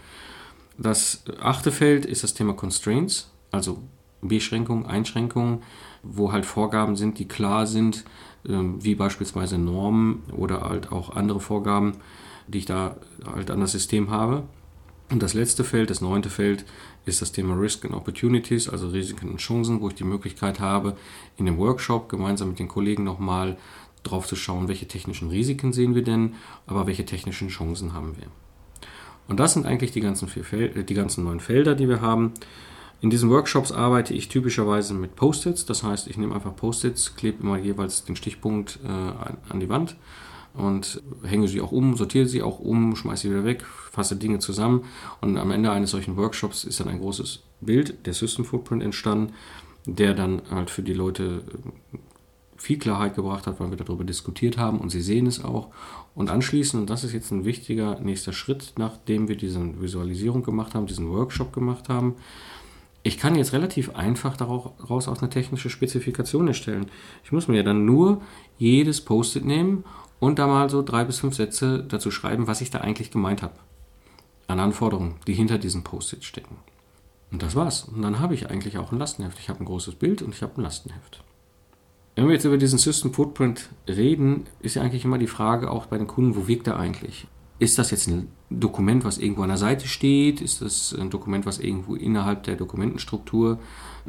Das 0.76 1.24
achte 1.40 1.72
Feld 1.72 2.04
ist 2.04 2.22
das 2.22 2.34
Thema 2.34 2.52
Constraints. 2.52 3.30
also 3.50 3.78
Beschränkungen, 4.20 4.84
Einschränkungen, 4.84 5.62
wo 6.02 6.32
halt 6.32 6.44
Vorgaben 6.44 6.96
sind, 6.96 7.18
die 7.18 7.28
klar 7.28 7.66
sind, 7.66 8.04
wie 8.44 8.94
beispielsweise 8.94 9.58
Normen 9.58 10.22
oder 10.36 10.62
halt 10.62 10.92
auch 10.92 11.14
andere 11.14 11.40
Vorgaben, 11.40 11.94
die 12.46 12.58
ich 12.58 12.66
da 12.66 12.96
halt 13.26 13.50
an 13.50 13.60
das 13.60 13.72
System 13.72 14.10
habe. 14.10 14.44
Und 15.10 15.22
das 15.22 15.34
letzte 15.34 15.64
Feld, 15.64 15.90
das 15.90 16.00
neunte 16.00 16.30
Feld, 16.30 16.64
ist 17.06 17.22
das 17.22 17.32
Thema 17.32 17.54
Risk 17.54 17.84
and 17.84 17.94
Opportunities, 17.94 18.68
also 18.68 18.88
Risiken 18.88 19.30
und 19.30 19.38
Chancen, 19.38 19.80
wo 19.80 19.88
ich 19.88 19.94
die 19.94 20.04
Möglichkeit 20.04 20.60
habe, 20.60 20.96
in 21.36 21.46
dem 21.46 21.56
Workshop 21.56 22.08
gemeinsam 22.08 22.48
mit 22.48 22.58
den 22.58 22.68
Kollegen 22.68 23.04
nochmal 23.04 23.56
drauf 24.02 24.26
zu 24.26 24.36
schauen, 24.36 24.68
welche 24.68 24.86
technischen 24.86 25.30
Risiken 25.30 25.72
sehen 25.72 25.94
wir 25.94 26.04
denn, 26.04 26.34
aber 26.66 26.86
welche 26.86 27.06
technischen 27.06 27.48
Chancen 27.48 27.94
haben 27.94 28.16
wir. 28.18 28.26
Und 29.28 29.40
das 29.40 29.54
sind 29.54 29.66
eigentlich 29.66 29.92
die 29.92 30.00
ganzen, 30.00 30.28
vier 30.28 30.44
Fel 30.44 30.76
äh, 30.76 30.84
die 30.84 30.94
ganzen 30.94 31.24
neun 31.24 31.40
Felder, 31.40 31.74
die 31.74 31.88
wir 31.88 32.00
haben. 32.00 32.32
In 33.00 33.10
diesen 33.10 33.30
Workshops 33.30 33.70
arbeite 33.70 34.12
ich 34.12 34.28
typischerweise 34.28 34.92
mit 34.92 35.14
Post-its, 35.14 35.64
das 35.64 35.84
heißt, 35.84 36.08
ich 36.08 36.18
nehme 36.18 36.34
einfach 36.34 36.56
Post-its, 36.56 37.14
klebe 37.14 37.42
immer 37.42 37.56
jeweils 37.56 38.04
den 38.04 38.16
Stichpunkt 38.16 38.80
äh, 38.84 38.88
an 38.88 39.60
die 39.60 39.68
Wand 39.68 39.96
und 40.54 41.00
hänge 41.22 41.46
sie 41.46 41.60
auch 41.60 41.70
um, 41.70 41.96
sortiere 41.96 42.26
sie 42.26 42.42
auch 42.42 42.58
um, 42.58 42.96
schmeiße 42.96 43.22
sie 43.22 43.30
wieder 43.30 43.44
weg, 43.44 43.64
fasse 43.92 44.16
Dinge 44.16 44.40
zusammen 44.40 44.84
und 45.20 45.36
am 45.36 45.52
Ende 45.52 45.70
eines 45.70 45.92
solchen 45.92 46.16
Workshops 46.16 46.64
ist 46.64 46.80
dann 46.80 46.88
ein 46.88 46.98
großes 46.98 47.44
Bild, 47.60 48.04
der 48.06 48.14
System 48.14 48.44
Footprint 48.44 48.82
entstanden, 48.82 49.32
der 49.86 50.14
dann 50.14 50.42
halt 50.50 50.68
für 50.68 50.82
die 50.82 50.92
Leute 50.92 51.44
viel 52.56 52.78
Klarheit 52.78 53.14
gebracht 53.14 53.46
hat, 53.46 53.60
weil 53.60 53.70
wir 53.70 53.76
darüber 53.76 54.02
diskutiert 54.02 54.58
haben 54.58 54.80
und 54.80 54.90
sie 54.90 55.00
sehen 55.00 55.26
es 55.26 55.44
auch. 55.44 55.68
Und 56.16 56.28
anschließend, 56.30 56.80
und 56.80 56.90
das 56.90 57.04
ist 57.04 57.12
jetzt 57.12 57.30
ein 57.30 57.44
wichtiger 57.44 58.00
nächster 58.00 58.32
Schritt, 58.32 58.72
nachdem 58.76 59.28
wir 59.28 59.36
diese 59.36 59.60
Visualisierung 59.80 60.42
gemacht 60.42 60.74
haben, 60.74 60.86
diesen 60.86 61.08
Workshop 61.08 61.52
gemacht 61.52 61.88
haben, 61.88 62.16
ich 63.08 63.18
kann 63.18 63.34
jetzt 63.34 63.52
relativ 63.52 63.96
einfach 63.96 64.36
daraus 64.36 65.08
auch 65.08 65.20
eine 65.20 65.30
technische 65.30 65.70
Spezifikation 65.70 66.46
erstellen. 66.46 66.86
Ich 67.24 67.32
muss 67.32 67.48
mir 67.48 67.64
dann 67.64 67.84
nur 67.84 68.20
jedes 68.58 69.00
Post-it 69.00 69.44
nehmen 69.44 69.84
und 70.20 70.38
da 70.38 70.46
mal 70.46 70.68
so 70.68 70.82
drei 70.82 71.04
bis 71.04 71.18
fünf 71.18 71.34
Sätze 71.34 71.84
dazu 71.88 72.10
schreiben, 72.10 72.46
was 72.46 72.60
ich 72.60 72.70
da 72.70 72.80
eigentlich 72.80 73.10
gemeint 73.10 73.42
habe. 73.42 73.54
An 74.46 74.60
Anforderungen, 74.60 75.16
die 75.26 75.32
hinter 75.32 75.58
diesen 75.58 75.84
Post-it 75.84 76.24
stecken. 76.24 76.56
Und 77.30 77.42
das 77.42 77.56
war's. 77.56 77.84
Und 77.84 78.02
dann 78.02 78.20
habe 78.20 78.34
ich 78.34 78.50
eigentlich 78.50 78.78
auch 78.78 78.92
ein 78.92 78.98
Lastenheft. 78.98 79.38
Ich 79.38 79.48
habe 79.48 79.60
ein 79.60 79.66
großes 79.66 79.94
Bild 79.94 80.22
und 80.22 80.34
ich 80.34 80.42
habe 80.42 80.56
ein 80.56 80.62
Lastenheft. 80.62 81.24
Wenn 82.14 82.26
wir 82.26 82.34
jetzt 82.34 82.44
über 82.44 82.58
diesen 82.58 82.78
System 82.78 83.14
Footprint 83.14 83.70
reden, 83.86 84.46
ist 84.60 84.74
ja 84.74 84.82
eigentlich 84.82 85.04
immer 85.04 85.18
die 85.18 85.26
Frage 85.26 85.70
auch 85.70 85.86
bei 85.86 85.98
den 85.98 86.06
Kunden, 86.06 86.36
wo 86.36 86.46
wirkt 86.46 86.66
er 86.66 86.78
eigentlich? 86.78 87.26
Ist 87.58 87.78
das 87.78 87.90
jetzt 87.90 88.06
ein 88.06 88.28
Dokument, 88.50 89.04
was 89.04 89.18
irgendwo 89.18 89.42
an 89.42 89.48
der 89.48 89.58
Seite 89.58 89.88
steht? 89.88 90.40
Ist 90.40 90.62
das 90.62 90.94
ein 90.94 91.10
Dokument, 91.10 91.44
was 91.44 91.58
irgendwo 91.58 91.96
innerhalb 91.96 92.44
der 92.44 92.56
Dokumentenstruktur 92.56 93.58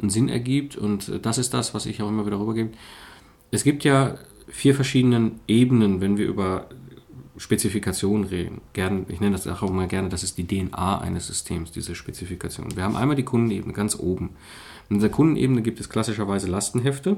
einen 0.00 0.10
Sinn 0.10 0.28
ergibt? 0.28 0.76
Und 0.76 1.12
das 1.22 1.38
ist 1.38 1.52
das, 1.52 1.74
was 1.74 1.86
ich 1.86 2.00
auch 2.00 2.08
immer 2.08 2.26
wieder 2.26 2.38
rübergebe. 2.38 2.70
Es 3.50 3.64
gibt 3.64 3.82
ja 3.82 4.14
vier 4.48 4.74
verschiedene 4.74 5.32
Ebenen, 5.48 6.00
wenn 6.00 6.16
wir 6.16 6.26
über 6.26 6.68
Spezifikationen 7.36 8.24
reden. 8.24 8.60
Gern, 8.72 9.06
ich 9.08 9.20
nenne 9.20 9.32
das 9.32 9.46
auch 9.46 9.68
immer 9.68 9.86
gerne, 9.86 10.10
das 10.10 10.22
ist 10.22 10.38
die 10.38 10.46
DNA 10.46 10.98
eines 10.98 11.26
Systems, 11.26 11.72
diese 11.72 11.94
Spezifikation. 11.94 12.76
Wir 12.76 12.84
haben 12.84 12.96
einmal 12.96 13.16
die 13.16 13.24
Kundenebene 13.24 13.72
ganz 13.72 13.98
oben. 13.98 14.30
In 14.90 15.00
der 15.00 15.08
Kundenebene 15.08 15.62
gibt 15.62 15.80
es 15.80 15.88
klassischerweise 15.88 16.48
Lastenhefte 16.48 17.16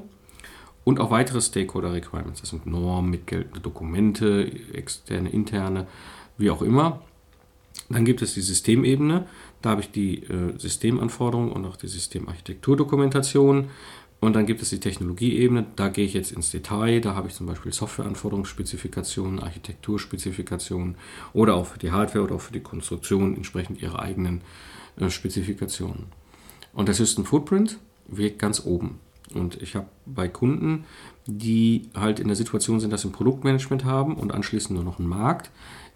und 0.85 1.01
auch 1.01 1.11
weitere 1.11 1.41
Stakeholder 1.41 1.93
Requirements. 1.93 2.41
Das 2.41 2.51
sind 2.51 2.67
Normen, 2.67 3.11
mitgeltende 3.11 3.61
Dokumente, 3.61 4.51
externe, 4.73 5.31
interne, 5.31 5.87
wie 6.43 6.51
auch 6.51 6.61
immer. 6.61 7.01
Dann 7.89 8.05
gibt 8.05 8.21
es 8.21 8.35
die 8.35 8.43
Systemebene. 8.43 9.27
Da 9.63 9.71
habe 9.71 9.81
ich 9.81 9.91
die 9.91 10.25
äh, 10.25 10.59
Systemanforderungen 10.59 11.53
und 11.53 11.65
auch 11.65 11.77
die 11.77 11.89
Systemarchitekturdokumentation. 11.89 13.71
Und 14.21 14.37
dann 14.37 14.47
gibt 14.47 14.63
es 14.63 14.71
die 14.71 14.79
Technologieebene. 14.81 15.67
Da 15.75 15.89
gehe 15.89 16.05
ich 16.05 16.15
jetzt 16.15 16.33
ins 16.33 16.51
Detail. 16.51 17.01
Da 17.01 17.15
habe 17.15 17.29
ich 17.29 17.35
zum 17.35 17.47
Beispiel 17.47 17.73
Softwareanforderungsspezifikationen, 17.73 19.41
Architekturspezifikationen 19.41 20.97
oder 21.33 21.55
auch 21.55 21.67
für 21.67 21.79
die 21.79 21.91
Hardware 21.91 22.25
oder 22.25 22.35
auch 22.37 22.41
für 22.41 22.53
die 22.53 22.61
Konstruktion 22.61 23.37
entsprechend 23.37 23.81
ihre 23.81 23.99
eigenen 23.99 24.43
äh, 24.99 25.11
Spezifikationen. 25.11 26.07
Und 26.73 26.87
der 26.87 26.95
System 26.95 27.25
Footprint 27.25 27.79
wirkt 28.07 28.39
ganz 28.39 28.65
oben. 28.65 29.01
Und 29.35 29.61
ich 29.63 29.77
habe 29.77 29.87
bei 30.07 30.29
Kunden, 30.29 30.85
die 31.27 31.89
halt 31.95 32.21
in 32.21 32.27
der 32.27 32.37
Situation 32.37 32.81
sind, 32.81 32.93
dass 32.93 33.03
sie 33.03 33.09
ein 33.09 33.13
Produktmanagement 33.13 33.85
haben 33.85 34.17
und 34.17 34.33
anschließend 34.33 34.75
nur 34.75 34.85
noch 34.85 34.99
einen 34.99 35.09
Markt, 35.09 35.51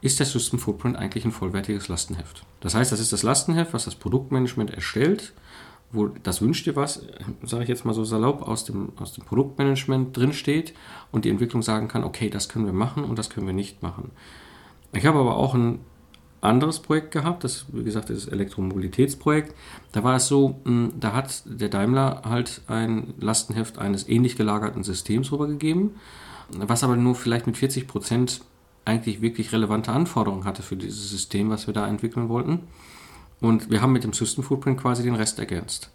ist 0.07 0.19
der 0.19 0.27
System 0.27 0.59
Footprint 0.59 0.97
eigentlich 0.97 1.25
ein 1.25 1.33
vollwertiges 1.33 1.89
Lastenheft. 1.89 2.45
Das 2.61 2.75
heißt, 2.75 2.93
das 2.93 3.01
ist 3.01 3.13
das 3.13 3.23
Lastenheft, 3.23 3.73
was 3.75 3.85
das 3.85 3.95
Produktmanagement 3.95 4.71
erstellt, 4.71 5.33
wo 5.93 6.09
das 6.09 6.43
wünscht 6.43 6.67
dir 6.67 6.77
was, 6.77 7.03
sage 7.43 7.63
ich 7.63 7.69
jetzt 7.69 7.85
mal 7.85 7.95
so 7.95 8.05
salopp, 8.05 8.43
aus 8.43 8.65
dem, 8.65 8.93
aus 8.97 9.13
dem 9.13 9.25
Produktmanagement 9.25 10.17
drinsteht 10.17 10.75
und 11.13 11.25
die 11.25 11.31
Entwicklung 11.31 11.63
sagen 11.63 11.89
kann, 11.89 12.05
okay, 12.05 12.31
das 12.31 12.49
können 12.49 12.67
wir 12.67 12.73
machen 12.73 13.05
und 13.05 13.19
das 13.19 13.31
können 13.31 13.47
wir 13.47 13.55
nicht 13.55 13.83
machen. 13.83 14.11
Ich 14.93 15.07
habe 15.07 15.19
aber 15.19 15.37
auch 15.37 15.55
ein 15.55 15.81
anderes 16.41 16.81
Projekt 16.81 17.11
gehabt, 17.11 17.45
das 17.45 17.67
wie 17.73 17.85
gesagt 17.85 18.11
das 18.11 18.27
Elektromobilitätsprojekt. 18.27 19.55
Da 19.93 20.05
war 20.05 20.17
es 20.17 20.29
so, 20.29 20.61
hm, 20.65 20.93
da 20.99 21.13
hat 21.13 21.43
der 21.47 21.69
Daimler 21.69 22.23
halt 22.25 22.63
ein 22.69 23.15
Lastenheft 23.19 23.79
eines 23.79 24.09
ähnlich 24.09 24.37
gelagerten 24.37 24.85
Systems 24.85 25.33
rübergegeben, 25.33 25.97
was 26.51 26.85
aber 26.85 26.97
nur 26.97 27.15
vielleicht 27.15 27.47
mit 27.47 27.57
40 27.57 27.89
Prozent 27.89 28.43
eigentlich 28.87 29.21
wirklich 29.21 29.53
relevante 29.53 29.93
Anforderungen 29.93 30.45
hatte 30.45 30.63
für 30.63 30.77
dieses 30.77 31.11
System, 31.11 31.51
was 31.51 31.67
wir 31.67 31.75
da 31.75 31.87
entwickeln 31.87 32.29
wollten. 32.29 32.61
Und 33.41 33.71
wir 33.71 33.83
haben 33.83 33.93
mit 33.93 34.05
dem 34.05 34.13
System 34.13 34.43
Footprint 34.43 34.81
quasi 34.81 35.03
den 35.03 35.15
Rest 35.15 35.39
ergänzt. 35.39 35.91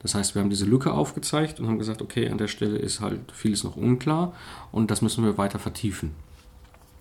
Das 0.00 0.14
heißt, 0.14 0.34
wir 0.34 0.42
haben 0.42 0.50
diese 0.50 0.66
Lücke 0.66 0.92
aufgezeigt 0.92 1.58
und 1.58 1.66
haben 1.66 1.78
gesagt, 1.78 2.02
okay, 2.02 2.28
an 2.28 2.38
der 2.38 2.48
Stelle 2.48 2.76
ist 2.76 3.00
halt 3.00 3.32
vieles 3.32 3.64
noch 3.64 3.76
unklar 3.76 4.34
und 4.70 4.90
das 4.90 5.00
müssen 5.00 5.24
wir 5.24 5.38
weiter 5.38 5.58
vertiefen. 5.58 6.12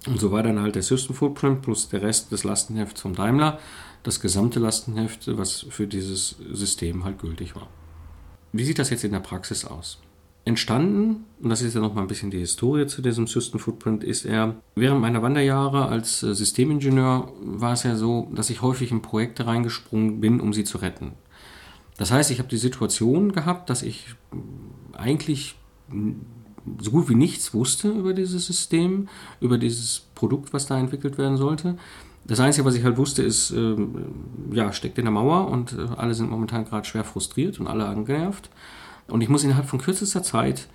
Und 0.08 0.20
so 0.20 0.32
war 0.32 0.44
dann 0.44 0.62
halt 0.62 0.76
der 0.76 0.84
System 0.84 1.16
Footprint 1.16 1.62
plus 1.62 1.90
der 1.90 2.02
Rest 2.02 2.32
des 2.32 2.44
Lastenhefts 2.44 3.02
vom 3.02 3.14
Daimler, 3.14 3.60
das 4.04 4.22
gesamte 4.22 4.60
Lastenheft, 4.60 5.38
was 5.38 5.66
für 5.70 5.88
dieses 5.88 6.36
System 6.52 7.04
halt 7.04 7.20
gültig 7.20 7.56
war. 7.56 7.68
Wie 8.54 8.64
sieht 8.64 8.80
das 8.80 8.90
jetzt 8.90 9.04
in 9.04 9.12
der 9.12 9.20
Praxis 9.20 9.66
aus? 9.66 10.00
Entstanden, 10.46 11.24
und 11.42 11.50
das 11.50 11.62
ist 11.62 11.74
ja 11.74 11.80
nochmal 11.80 12.04
ein 12.04 12.08
bisschen 12.08 12.30
die 12.30 12.40
Historie 12.40 12.86
zu 12.86 13.02
diesem 13.02 13.28
System 13.28 13.60
Footprint, 13.60 14.04
ist 14.04 14.26
er, 14.26 14.56
während 14.76 15.00
meiner 15.00 15.22
Wanderjahre 15.22 15.88
als 15.88 16.22
äh, 16.22 16.34
Systemingenieur 16.34 17.32
war 17.42 17.74
es 17.74 17.84
ja 17.84 17.96
so, 17.96 18.30
dass 18.36 18.50
ich 18.50 18.62
häufig 18.62 18.92
in 18.92 19.02
Projekte 19.02 19.46
reingesprungen 19.48 20.20
bin, 20.20 20.42
um 20.42 20.52
sie 20.52 20.66
zu 20.66 20.80
retten. 20.80 21.14
Das 21.98 22.12
heißt, 22.12 22.32
ich 22.32 22.40
habe 22.40 22.50
die 22.50 22.58
Situation 22.58 23.32
gehabt, 23.32 23.70
dass 23.70 23.84
ich 23.84 24.16
eigentlich 24.94 25.56
so 26.80 26.92
gut 26.92 27.10
wie 27.10 27.16
nichts 27.16 27.54
wusste 27.54 27.90
über 27.90 28.14
dieses 28.14 28.46
System, 28.46 29.08
über 29.40 29.58
dieses 29.58 30.08
Produkt, 30.16 30.54
was 30.54 30.66
da 30.66 30.78
entwickelt 30.78 31.18
werden 31.18 31.38
sollte. 31.38 31.78
Das 32.26 32.40
Einzige, 32.40 32.66
was 32.66 32.76
ich 32.76 32.84
halt 32.84 32.98
wusste, 32.98 33.22
ist, 33.22 33.52
äh, 33.52 33.76
ja, 34.52 34.72
steckt 34.72 34.98
in 34.98 35.06
der 35.06 35.12
Mauer 35.12 35.50
und 35.50 35.74
äh, 35.74 35.88
alle 35.98 36.14
sind 36.14 36.30
momentan 36.30 36.66
gerade 36.66 36.86
schwer 36.86 37.04
frustriert 37.04 37.60
und 37.60 37.68
alle 37.68 37.86
angenervt. 37.86 38.50
Und 39.08 39.22
ich 39.22 39.30
muss 39.30 39.44
innerhalb 39.44 39.68
von 39.68 39.80
kürzester 39.80 40.24
Zeit 40.24 40.68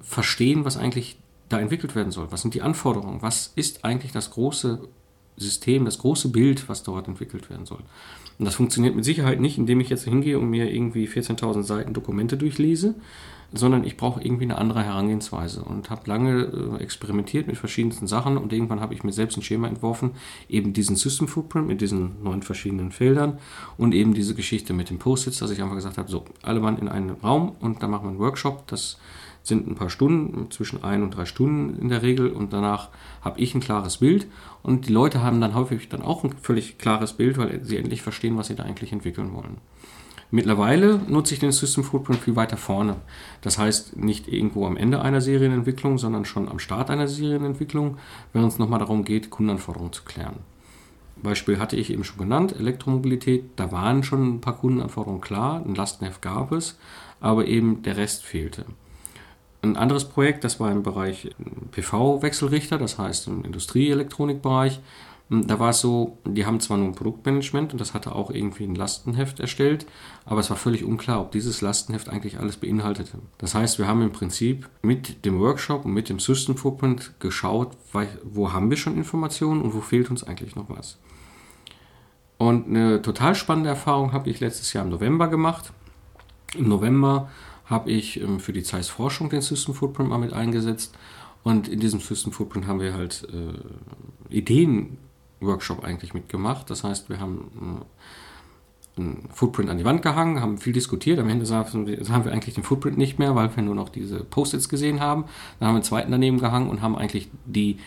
verstehen, 0.00 0.64
was 0.64 0.76
eigentlich 0.76 1.18
da 1.48 1.58
entwickelt 1.58 1.94
werden 1.94 2.12
soll. 2.12 2.30
Was 2.30 2.42
sind 2.42 2.54
die 2.54 2.62
Anforderungen? 2.62 3.22
Was 3.22 3.52
ist 3.56 3.84
eigentlich 3.84 4.12
das 4.12 4.30
große 4.30 4.80
System, 5.36 5.84
das 5.84 5.98
große 5.98 6.28
Bild, 6.28 6.68
was 6.68 6.82
dort 6.82 7.08
entwickelt 7.08 7.50
werden 7.50 7.66
soll? 7.66 7.82
Und 8.38 8.44
das 8.44 8.54
funktioniert 8.54 8.94
mit 8.94 9.04
Sicherheit 9.04 9.40
nicht, 9.40 9.58
indem 9.58 9.80
ich 9.80 9.90
jetzt 9.90 10.04
hingehe 10.04 10.38
und 10.38 10.48
mir 10.48 10.72
irgendwie 10.72 11.06
14.000 11.06 11.62
Seiten 11.62 11.92
Dokumente 11.92 12.36
durchlese, 12.36 12.94
sondern 13.52 13.84
ich 13.84 13.96
brauche 13.96 14.22
irgendwie 14.22 14.44
eine 14.44 14.58
andere 14.58 14.82
Herangehensweise 14.82 15.62
und 15.62 15.90
habe 15.90 16.02
lange 16.06 16.42
äh, 16.42 16.82
experimentiert 16.82 17.46
mit 17.46 17.56
verschiedensten 17.56 18.06
Sachen 18.06 18.36
und 18.36 18.52
irgendwann 18.52 18.80
habe 18.80 18.94
ich 18.94 19.02
mir 19.02 19.12
selbst 19.12 19.36
ein 19.36 19.42
Schema 19.42 19.68
entworfen, 19.68 20.12
eben 20.48 20.72
diesen 20.72 20.96
System 20.96 21.28
Footprint 21.28 21.66
mit 21.66 21.80
diesen 21.80 22.22
neun 22.22 22.42
verschiedenen 22.42 22.92
Feldern 22.92 23.38
und 23.76 23.94
eben 23.94 24.14
diese 24.14 24.34
Geschichte 24.34 24.72
mit 24.72 24.90
dem 24.90 24.98
Post-its, 24.98 25.38
dass 25.38 25.50
ich 25.50 25.62
einfach 25.62 25.74
gesagt 25.74 25.98
habe, 25.98 26.10
so, 26.10 26.24
alle 26.42 26.60
Mann 26.60 26.78
in 26.78 26.88
einen 26.88 27.10
Raum 27.10 27.56
und 27.60 27.82
dann 27.82 27.90
machen 27.90 28.04
wir 28.04 28.10
einen 28.10 28.18
Workshop, 28.18 28.66
das 28.68 28.98
sind 29.42 29.66
ein 29.66 29.74
paar 29.74 29.90
Stunden, 29.90 30.50
zwischen 30.50 30.84
ein 30.84 31.02
und 31.02 31.16
drei 31.16 31.24
Stunden 31.24 31.80
in 31.80 31.88
der 31.88 32.02
Regel 32.02 32.30
und 32.30 32.52
danach 32.52 32.88
habe 33.22 33.40
ich 33.40 33.54
ein 33.54 33.60
klares 33.60 33.98
Bild 33.98 34.26
und 34.62 34.86
die 34.86 34.92
Leute 34.92 35.22
haben 35.22 35.40
dann 35.40 35.54
häufig 35.54 35.88
dann 35.88 36.02
auch 36.02 36.24
ein 36.24 36.34
völlig 36.40 36.78
klares 36.78 37.14
Bild, 37.14 37.38
weil 37.38 37.64
sie 37.64 37.78
endlich 37.78 38.02
verstehen, 38.02 38.36
was 38.36 38.48
sie 38.48 38.54
da 38.54 38.64
eigentlich 38.64 38.92
entwickeln 38.92 39.32
wollen. 39.32 39.56
Mittlerweile 40.32 41.00
nutze 41.08 41.34
ich 41.34 41.40
den 41.40 41.50
System 41.50 41.82
Footprint 41.82 42.20
viel 42.20 42.36
weiter 42.36 42.56
vorne. 42.56 42.96
Das 43.40 43.58
heißt, 43.58 43.96
nicht 43.96 44.28
irgendwo 44.28 44.64
am 44.64 44.76
Ende 44.76 45.02
einer 45.02 45.20
Serienentwicklung, 45.20 45.98
sondern 45.98 46.24
schon 46.24 46.48
am 46.48 46.60
Start 46.60 46.88
einer 46.88 47.08
Serienentwicklung, 47.08 47.98
während 48.32 48.52
es 48.52 48.58
nochmal 48.58 48.78
darum 48.78 49.04
geht, 49.04 49.30
Kundenanforderungen 49.30 49.92
zu 49.92 50.04
klären. 50.04 50.36
Beispiel 51.22 51.58
hatte 51.58 51.76
ich 51.76 51.90
eben 51.90 52.04
schon 52.04 52.18
genannt, 52.18 52.54
Elektromobilität, 52.58 53.44
da 53.56 53.72
waren 53.72 54.02
schon 54.04 54.36
ein 54.36 54.40
paar 54.40 54.56
Kundenanforderungen 54.56 55.20
klar, 55.20 55.62
ein 55.64 55.74
Lastenheft 55.74 56.22
gab 56.22 56.52
es, 56.52 56.78
aber 57.20 57.46
eben 57.46 57.82
der 57.82 57.96
Rest 57.96 58.24
fehlte. 58.24 58.64
Ein 59.62 59.76
anderes 59.76 60.06
Projekt, 60.06 60.44
das 60.44 60.58
war 60.58 60.72
im 60.72 60.82
Bereich 60.82 61.30
PV-Wechselrichter, 61.72 62.78
das 62.78 62.98
heißt 62.98 63.26
im 63.26 63.44
Industrieelektronikbereich, 63.44 64.80
da 65.30 65.60
war 65.60 65.70
es 65.70 65.80
so, 65.80 66.18
die 66.24 66.44
haben 66.44 66.58
zwar 66.58 66.76
nur 66.76 66.88
ein 66.88 66.94
Produktmanagement 66.94 67.72
und 67.72 67.80
das 67.80 67.94
hatte 67.94 68.16
auch 68.16 68.30
irgendwie 68.30 68.64
ein 68.64 68.74
Lastenheft 68.74 69.38
erstellt, 69.38 69.86
aber 70.24 70.40
es 70.40 70.50
war 70.50 70.56
völlig 70.56 70.84
unklar, 70.84 71.20
ob 71.20 71.30
dieses 71.30 71.60
Lastenheft 71.60 72.08
eigentlich 72.08 72.40
alles 72.40 72.56
beinhaltete. 72.56 73.18
Das 73.38 73.54
heißt, 73.54 73.78
wir 73.78 73.86
haben 73.86 74.02
im 74.02 74.10
Prinzip 74.10 74.68
mit 74.82 75.24
dem 75.24 75.38
Workshop 75.38 75.84
und 75.84 75.92
mit 75.92 76.08
dem 76.08 76.18
System 76.18 76.56
Footprint 76.56 77.12
geschaut, 77.20 77.76
wo 78.24 78.52
haben 78.52 78.70
wir 78.70 78.76
schon 78.76 78.96
Informationen 78.96 79.62
und 79.62 79.72
wo 79.72 79.80
fehlt 79.80 80.10
uns 80.10 80.24
eigentlich 80.24 80.56
noch 80.56 80.68
was. 80.68 80.98
Und 82.36 82.66
eine 82.66 83.00
total 83.00 83.36
spannende 83.36 83.70
Erfahrung 83.70 84.12
habe 84.12 84.30
ich 84.30 84.40
letztes 84.40 84.72
Jahr 84.72 84.84
im 84.84 84.90
November 84.90 85.28
gemacht. 85.28 85.72
Im 86.56 86.68
November 86.68 87.30
habe 87.66 87.90
ich 87.90 88.20
ähm, 88.20 88.40
für 88.40 88.52
die 88.52 88.64
Zeiss 88.64 88.88
Forschung 88.88 89.30
den 89.30 89.42
System 89.42 89.74
Footprint 89.74 90.08
mal 90.08 90.18
mit 90.18 90.32
eingesetzt. 90.32 90.96
Und 91.44 91.68
in 91.68 91.78
diesem 91.78 92.00
System 92.00 92.32
Footprint 92.32 92.66
haben 92.66 92.80
wir 92.80 92.94
halt 92.94 93.28
äh, 93.30 94.34
Ideen 94.34 94.98
Workshop 95.40 95.84
eigentlich 95.84 96.14
mitgemacht. 96.14 96.70
Das 96.70 96.84
heißt, 96.84 97.08
wir 97.08 97.20
haben 97.20 97.82
äh, 98.96 99.00
einen 99.00 99.28
Footprint 99.32 99.70
an 99.70 99.78
die 99.78 99.84
Wand 99.84 100.02
gehangen, 100.02 100.40
haben 100.40 100.58
viel 100.58 100.72
diskutiert. 100.72 101.18
Am 101.18 101.28
Ende 101.28 101.46
haben 101.48 102.24
wir 102.24 102.32
eigentlich 102.32 102.54
den 102.54 102.64
Footprint 102.64 102.98
nicht 102.98 103.18
mehr, 103.18 103.34
weil 103.34 103.54
wir 103.54 103.62
nur 103.62 103.74
noch 103.74 103.88
diese 103.88 104.24
Post-its 104.24 104.68
gesehen 104.68 105.00
haben. 105.00 105.24
Dann 105.58 105.68
haben 105.68 105.74
wir 105.74 105.78
einen 105.78 105.84
zweiten 105.84 106.10
daneben 106.10 106.38
gehangen 106.38 106.68
und 106.68 106.82
haben 106.82 106.96
eigentlich 106.96 107.30
die 107.46 107.78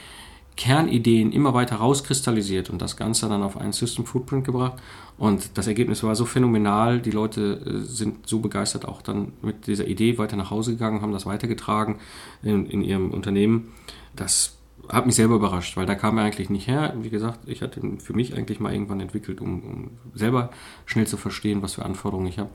Kernideen 0.56 1.32
immer 1.32 1.54
weiter 1.54 1.78
rauskristallisiert 1.78 2.70
und 2.70 2.82
das 2.82 2.96
Ganze 2.96 3.28
dann 3.28 3.42
auf 3.42 3.58
einen 3.58 3.74
System 3.74 4.06
Footprint 4.06 4.46
gebracht. 4.46 4.82
Und 5.18 5.58
das 5.58 5.68
Ergebnis 5.68 6.04
war 6.04 6.16
so 6.16 6.26
phänomenal. 6.26 7.00
Die 7.00 7.12
Leute 7.12 7.62
äh, 7.66 7.80
sind 7.80 8.28
so 8.28 8.40
begeistert 8.40 8.88
auch 8.88 9.02
dann 9.02 9.34
mit 9.42 9.68
dieser 9.68 9.88
Idee 9.88 10.18
weiter 10.18 10.36
nach 10.36 10.52
Hause 10.52 10.74
gegangen, 10.74 11.02
haben 11.02 11.12
das 11.12 11.26
weitergetragen 11.26 11.96
in, 12.44 12.68
in 12.68 12.84
ihrem 12.84 13.12
Unternehmen. 13.12 13.72
Das 14.16 14.58
hat 14.90 15.06
mich 15.06 15.16
selber 15.16 15.36
überrascht, 15.36 15.78
weil 15.78 15.86
da 15.86 15.96
kam 15.96 16.18
er 16.18 16.26
eigentlich 16.26 16.50
nicht 16.50 16.68
her. 16.68 16.94
Wie 17.00 17.10
gesagt, 17.10 17.48
ich 17.48 17.62
hatte 17.62 17.80
ihn 17.80 18.00
für 18.00 18.14
mich 18.14 18.36
eigentlich 18.36 18.60
mal 18.60 18.74
irgendwann 18.74 19.00
entwickelt, 19.00 19.42
um, 19.42 19.64
um 19.64 19.92
selber 20.14 20.50
schnell 20.86 21.08
zu 21.08 21.18
verstehen, 21.18 21.62
was 21.62 21.76
für 21.76 21.86
Anforderungen 21.86 22.28
ich 22.28 22.40
habe. 22.40 22.50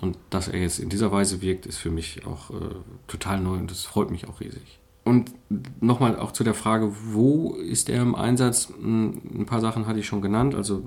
Und 0.00 0.16
dass 0.30 0.48
er 0.48 0.60
jetzt 0.60 0.78
in 0.78 0.88
dieser 0.88 1.12
Weise 1.12 1.42
wirkt, 1.42 1.66
ist 1.66 1.78
für 1.78 1.90
mich 1.90 2.26
auch 2.26 2.50
äh, 2.50 2.74
total 3.06 3.40
neu 3.40 3.56
und 3.56 3.70
das 3.70 3.84
freut 3.84 4.10
mich 4.10 4.28
auch 4.28 4.40
riesig. 4.40 4.78
Und 5.08 5.32
nochmal 5.80 6.18
auch 6.18 6.32
zu 6.32 6.44
der 6.44 6.52
Frage, 6.52 6.92
wo 7.12 7.54
ist 7.54 7.88
er 7.88 8.02
im 8.02 8.14
Einsatz? 8.14 8.68
Hm, 8.78 9.22
ein 9.38 9.46
paar 9.46 9.62
Sachen 9.62 9.86
hatte 9.86 9.98
ich 10.00 10.06
schon 10.06 10.20
genannt. 10.20 10.54
Also 10.54 10.82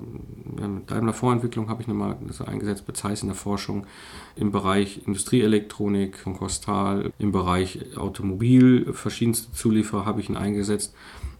mit 0.45 0.91
Daimler 0.91 1.13
Vorentwicklung 1.13 1.69
habe 1.69 1.81
ich 1.81 1.87
nochmal 1.87 2.17
eingesetzt, 2.45 2.85
bei 2.85 3.09
in 3.09 3.27
der 3.27 3.35
Forschung, 3.35 3.87
im 4.35 4.51
Bereich 4.51 5.07
Industrieelektronik 5.07 6.19
von 6.19 6.35
Kostal, 6.35 7.11
im 7.17 7.31
Bereich 7.31 7.97
Automobil, 7.97 8.93
verschiedenste 8.93 9.51
Zulieferer 9.53 10.05
habe 10.05 10.21
ich 10.21 10.29
ihn 10.29 10.37
eingesetzt. 10.37 10.93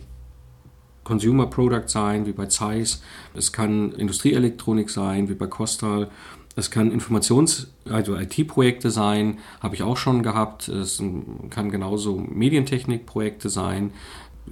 Consumer 1.04 1.46
Product 1.46 1.88
sein, 1.88 2.26
wie 2.26 2.32
bei 2.32 2.46
Zeiss. 2.46 3.02
Es 3.34 3.52
kann 3.52 3.92
Industrieelektronik 3.92 4.90
sein, 4.90 5.28
wie 5.28 5.34
bei 5.34 5.46
Costal. 5.46 6.10
Es 6.56 6.70
kann 6.70 6.92
Informations-, 6.92 7.68
also 7.88 8.16
IT-Projekte 8.16 8.90
sein, 8.90 9.38
habe 9.60 9.74
ich 9.74 9.82
auch 9.82 9.96
schon 9.96 10.22
gehabt. 10.22 10.68
Es 10.68 11.02
kann 11.50 11.70
genauso 11.70 12.16
Medientechnik-Projekte 12.16 13.48
sein. 13.48 13.92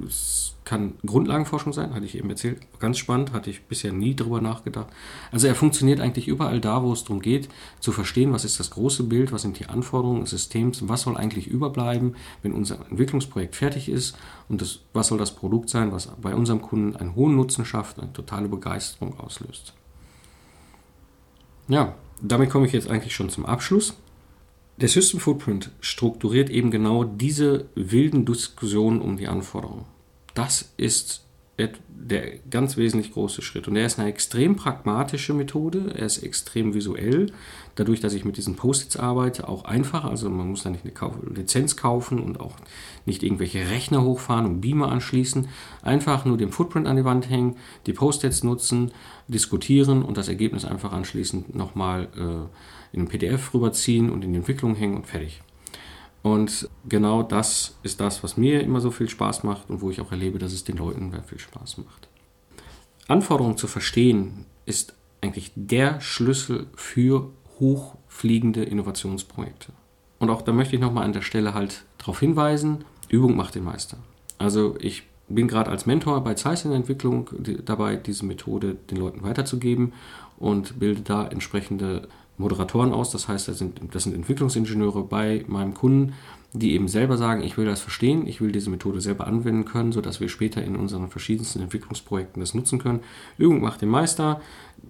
Es 0.06 0.54
kann 0.64 0.94
Grundlagenforschung 1.04 1.72
sein, 1.72 1.94
hatte 1.94 2.04
ich 2.04 2.16
eben 2.16 2.28
erzählt. 2.28 2.60
Ganz 2.78 2.98
spannend, 2.98 3.32
hatte 3.32 3.48
ich 3.48 3.64
bisher 3.64 3.92
nie 3.92 4.14
drüber 4.14 4.40
nachgedacht. 4.40 4.88
Also 5.32 5.46
er 5.46 5.54
funktioniert 5.54 6.00
eigentlich 6.00 6.28
überall 6.28 6.60
da, 6.60 6.82
wo 6.82 6.92
es 6.92 7.04
darum 7.04 7.20
geht, 7.20 7.48
zu 7.80 7.90
verstehen, 7.90 8.32
was 8.32 8.44
ist 8.44 8.60
das 8.60 8.70
große 8.70 9.04
Bild, 9.04 9.32
was 9.32 9.42
sind 9.42 9.58
die 9.58 9.66
Anforderungen 9.66 10.20
des 10.20 10.30
Systems, 10.30 10.86
was 10.86 11.02
soll 11.02 11.16
eigentlich 11.16 11.46
überbleiben, 11.46 12.16
wenn 12.42 12.52
unser 12.52 12.86
Entwicklungsprojekt 12.90 13.56
fertig 13.56 13.88
ist 13.88 14.16
und 14.48 14.60
das, 14.60 14.80
was 14.92 15.08
soll 15.08 15.18
das 15.18 15.34
Produkt 15.34 15.70
sein, 15.70 15.90
was 15.90 16.08
bei 16.20 16.34
unserem 16.34 16.60
Kunden 16.60 16.96
einen 16.96 17.14
hohen 17.14 17.34
Nutzen 17.36 17.64
schafft, 17.64 17.98
eine 17.98 18.12
totale 18.12 18.48
Begeisterung 18.48 19.18
auslöst. 19.18 19.72
Ja, 21.68 21.94
damit 22.20 22.50
komme 22.50 22.66
ich 22.66 22.72
jetzt 22.72 22.90
eigentlich 22.90 23.14
schon 23.14 23.30
zum 23.30 23.46
Abschluss. 23.46 23.94
Der 24.80 24.88
System 24.88 25.18
Footprint 25.18 25.72
strukturiert 25.80 26.50
eben 26.50 26.70
genau 26.70 27.02
diese 27.02 27.68
wilden 27.74 28.24
Diskussionen 28.24 29.00
um 29.00 29.16
die 29.16 29.26
Anforderungen. 29.26 29.86
Das 30.34 30.72
ist 30.76 31.27
der 31.58 32.38
ganz 32.50 32.76
wesentlich 32.76 33.12
große 33.12 33.42
Schritt. 33.42 33.68
Und 33.68 33.76
er 33.76 33.84
ist 33.84 33.98
eine 33.98 34.08
extrem 34.08 34.56
pragmatische 34.56 35.34
Methode, 35.34 35.92
er 35.94 36.06
ist 36.06 36.22
extrem 36.22 36.72
visuell. 36.72 37.32
Dadurch, 37.74 38.00
dass 38.00 38.14
ich 38.14 38.24
mit 38.24 38.36
diesen 38.36 38.56
Post-its 38.56 38.96
arbeite, 38.96 39.48
auch 39.48 39.64
einfach. 39.64 40.04
Also 40.04 40.30
man 40.30 40.48
muss 40.48 40.62
da 40.62 40.70
nicht 40.70 40.84
eine 40.84 41.12
Lizenz 41.34 41.76
kaufen 41.76 42.18
und 42.20 42.40
auch 42.40 42.56
nicht 43.04 43.22
irgendwelche 43.22 43.70
Rechner 43.70 44.02
hochfahren 44.02 44.46
und 44.46 44.60
Beamer 44.60 44.90
anschließen. 44.90 45.48
Einfach 45.82 46.24
nur 46.24 46.38
den 46.38 46.50
Footprint 46.50 46.86
an 46.86 46.96
die 46.96 47.04
Wand 47.04 47.28
hängen, 47.28 47.56
die 47.86 47.92
Post-its 47.92 48.42
nutzen, 48.42 48.92
diskutieren 49.26 50.02
und 50.02 50.16
das 50.16 50.28
Ergebnis 50.28 50.64
einfach 50.64 50.92
anschließend 50.92 51.54
nochmal 51.54 52.08
äh, 52.16 52.96
in 52.96 53.02
ein 53.02 53.08
PDF 53.08 53.52
rüberziehen 53.52 54.10
und 54.10 54.24
in 54.24 54.32
die 54.32 54.38
Entwicklung 54.38 54.74
hängen 54.74 54.96
und 54.96 55.06
fertig. 55.06 55.42
Und 56.22 56.68
genau 56.88 57.22
das 57.22 57.76
ist 57.82 58.00
das, 58.00 58.22
was 58.22 58.36
mir 58.36 58.62
immer 58.62 58.80
so 58.80 58.90
viel 58.90 59.08
Spaß 59.08 59.44
macht 59.44 59.70
und 59.70 59.80
wo 59.80 59.90
ich 59.90 60.00
auch 60.00 60.10
erlebe, 60.10 60.38
dass 60.38 60.52
es 60.52 60.64
den 60.64 60.76
Leuten 60.76 61.12
viel 61.26 61.38
Spaß 61.38 61.78
macht. 61.78 62.08
Anforderungen 63.06 63.56
zu 63.56 63.66
verstehen 63.66 64.44
ist 64.66 64.94
eigentlich 65.20 65.52
der 65.54 66.00
Schlüssel 66.00 66.66
für 66.74 67.30
hochfliegende 67.58 68.62
Innovationsprojekte. 68.62 69.72
Und 70.18 70.30
auch 70.30 70.42
da 70.42 70.52
möchte 70.52 70.76
ich 70.76 70.82
nochmal 70.82 71.04
an 71.04 71.12
der 71.12 71.22
Stelle 71.22 71.54
halt 71.54 71.84
darauf 71.96 72.20
hinweisen, 72.20 72.84
Übung 73.08 73.36
macht 73.36 73.54
den 73.54 73.64
Meister. 73.64 73.98
Also 74.38 74.76
ich 74.80 75.04
bin 75.28 75.48
gerade 75.48 75.70
als 75.70 75.86
Mentor 75.86 76.22
bei 76.22 76.34
Zeiss 76.34 76.64
in 76.64 76.70
der 76.70 76.78
Entwicklung 76.78 77.30
dabei, 77.64 77.96
diese 77.96 78.24
Methode 78.24 78.76
den 78.90 78.98
Leuten 78.98 79.22
weiterzugeben 79.22 79.92
und 80.38 80.78
bilde 80.78 81.02
da 81.02 81.26
entsprechende 81.26 82.08
Moderatoren 82.38 82.92
aus. 82.92 83.10
Das 83.10 83.28
heißt, 83.28 83.48
das 83.48 83.58
sind, 83.58 83.80
das 83.92 84.04
sind 84.04 84.14
Entwicklungsingenieure 84.14 85.04
bei 85.04 85.44
meinem 85.48 85.74
Kunden, 85.74 86.14
die 86.54 86.72
eben 86.72 86.88
selber 86.88 87.18
sagen, 87.18 87.42
ich 87.42 87.58
will 87.58 87.66
das 87.66 87.82
verstehen, 87.82 88.26
ich 88.26 88.40
will 88.40 88.52
diese 88.52 88.70
Methode 88.70 89.02
selber 89.02 89.26
anwenden 89.26 89.66
können, 89.66 89.92
sodass 89.92 90.20
wir 90.20 90.30
später 90.30 90.64
in 90.64 90.76
unseren 90.76 91.10
verschiedensten 91.10 91.60
Entwicklungsprojekten 91.60 92.40
das 92.40 92.54
nutzen 92.54 92.78
können. 92.78 93.00
Übung 93.36 93.60
macht 93.60 93.82
den 93.82 93.90
Meister, 93.90 94.40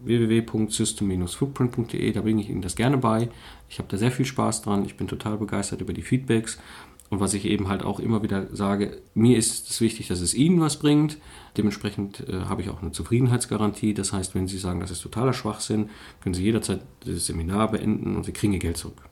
www.system-footprint.de, 0.05 2.13
da 2.13 2.21
bringe 2.21 2.43
ich 2.43 2.51
Ihnen 2.51 2.63
das 2.63 2.77
gerne 2.77 2.99
bei. 2.99 3.29
Ich 3.69 3.79
habe 3.79 3.89
da 3.89 3.97
sehr 3.97 4.13
viel 4.13 4.25
Spaß 4.25 4.63
dran, 4.63 4.85
ich 4.85 4.97
bin 4.97 5.09
total 5.09 5.37
begeistert 5.37 5.81
über 5.81 5.93
die 5.93 6.03
Feedbacks 6.03 6.61
Und 7.11 7.21
was 7.21 7.33
ich 7.33 7.47
eben 7.47 7.69
halt 7.69 7.83
auch 7.83 8.01
immer 8.01 8.23
wieder 8.23 8.55
sage, 8.55 8.99
mir 9.15 9.39
ist 9.39 9.71
es 9.71 9.81
wichtig, 9.81 10.09
dass 10.09 10.21
es 10.21 10.35
Ihnen 10.35 10.61
was 10.61 10.79
bringt. 10.79 11.17
Dementsprechend 11.57 12.29
äh, 12.29 12.43
habe 12.49 12.63
ich 12.63 12.69
auch 12.69 12.83
eine 12.83 12.93
Zufriedenheitsgarantie. 12.93 13.95
Das 13.95 14.13
heißt, 14.13 14.35
wenn 14.35 14.47
Sie 14.47 14.59
sagen, 14.59 14.81
das 14.81 14.91
ist 14.91 15.01
totaler 15.01 15.33
Schwachsinn, 15.33 15.89
können 16.23 16.35
Sie 16.35 16.45
jederzeit 16.45 16.81
das 17.07 17.27
Seminar 17.27 17.71
beenden 17.71 18.15
und 18.17 18.25
Sie 18.25 18.33
kriegen 18.33 18.53
Ihr 18.53 18.59
Geld 18.59 18.77
zurück. 18.77 19.03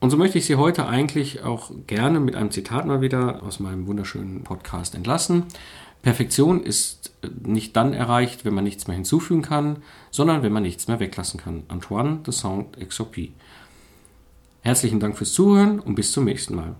Und 0.00 0.10
so 0.10 0.16
möchte 0.16 0.38
ich 0.38 0.44
Sie 0.44 0.56
heute 0.56 0.86
eigentlich 0.86 1.44
auch 1.44 1.70
gerne 1.86 2.20
mit 2.20 2.34
einem 2.34 2.50
Zitat 2.50 2.84
mal 2.84 3.00
wieder 3.00 3.42
aus 3.42 3.60
meinem 3.60 3.86
wunderschönen 3.86 4.42
Podcast 4.42 4.94
entlassen. 4.94 5.44
Perfektion 6.02 6.62
ist 6.62 7.12
äh, 7.22 7.28
nicht 7.48 7.76
dann 7.76 7.94
erreicht, 7.94 8.44
wenn 8.44 8.54
man 8.54 8.64
nichts 8.64 8.88
mehr 8.88 8.96
hinzufügen 8.96 9.42
kann, 9.42 9.78
sondern 10.10 10.42
wenn 10.42 10.52
man 10.52 10.64
nichts 10.64 10.88
mehr 10.88 11.00
weglassen 11.00 11.40
kann. 11.40 11.62
Antoine 11.68 12.18
de 12.26 12.34
Saint-Exupéry. 12.34 13.30
Herzlichen 14.60 14.98
Dank 15.00 15.16
fürs 15.16 15.32
Zuhören 15.32 15.78
und 15.78 15.94
bis 15.94 16.12
zum 16.12 16.24
nächsten 16.24 16.56
Mal. 16.56 16.74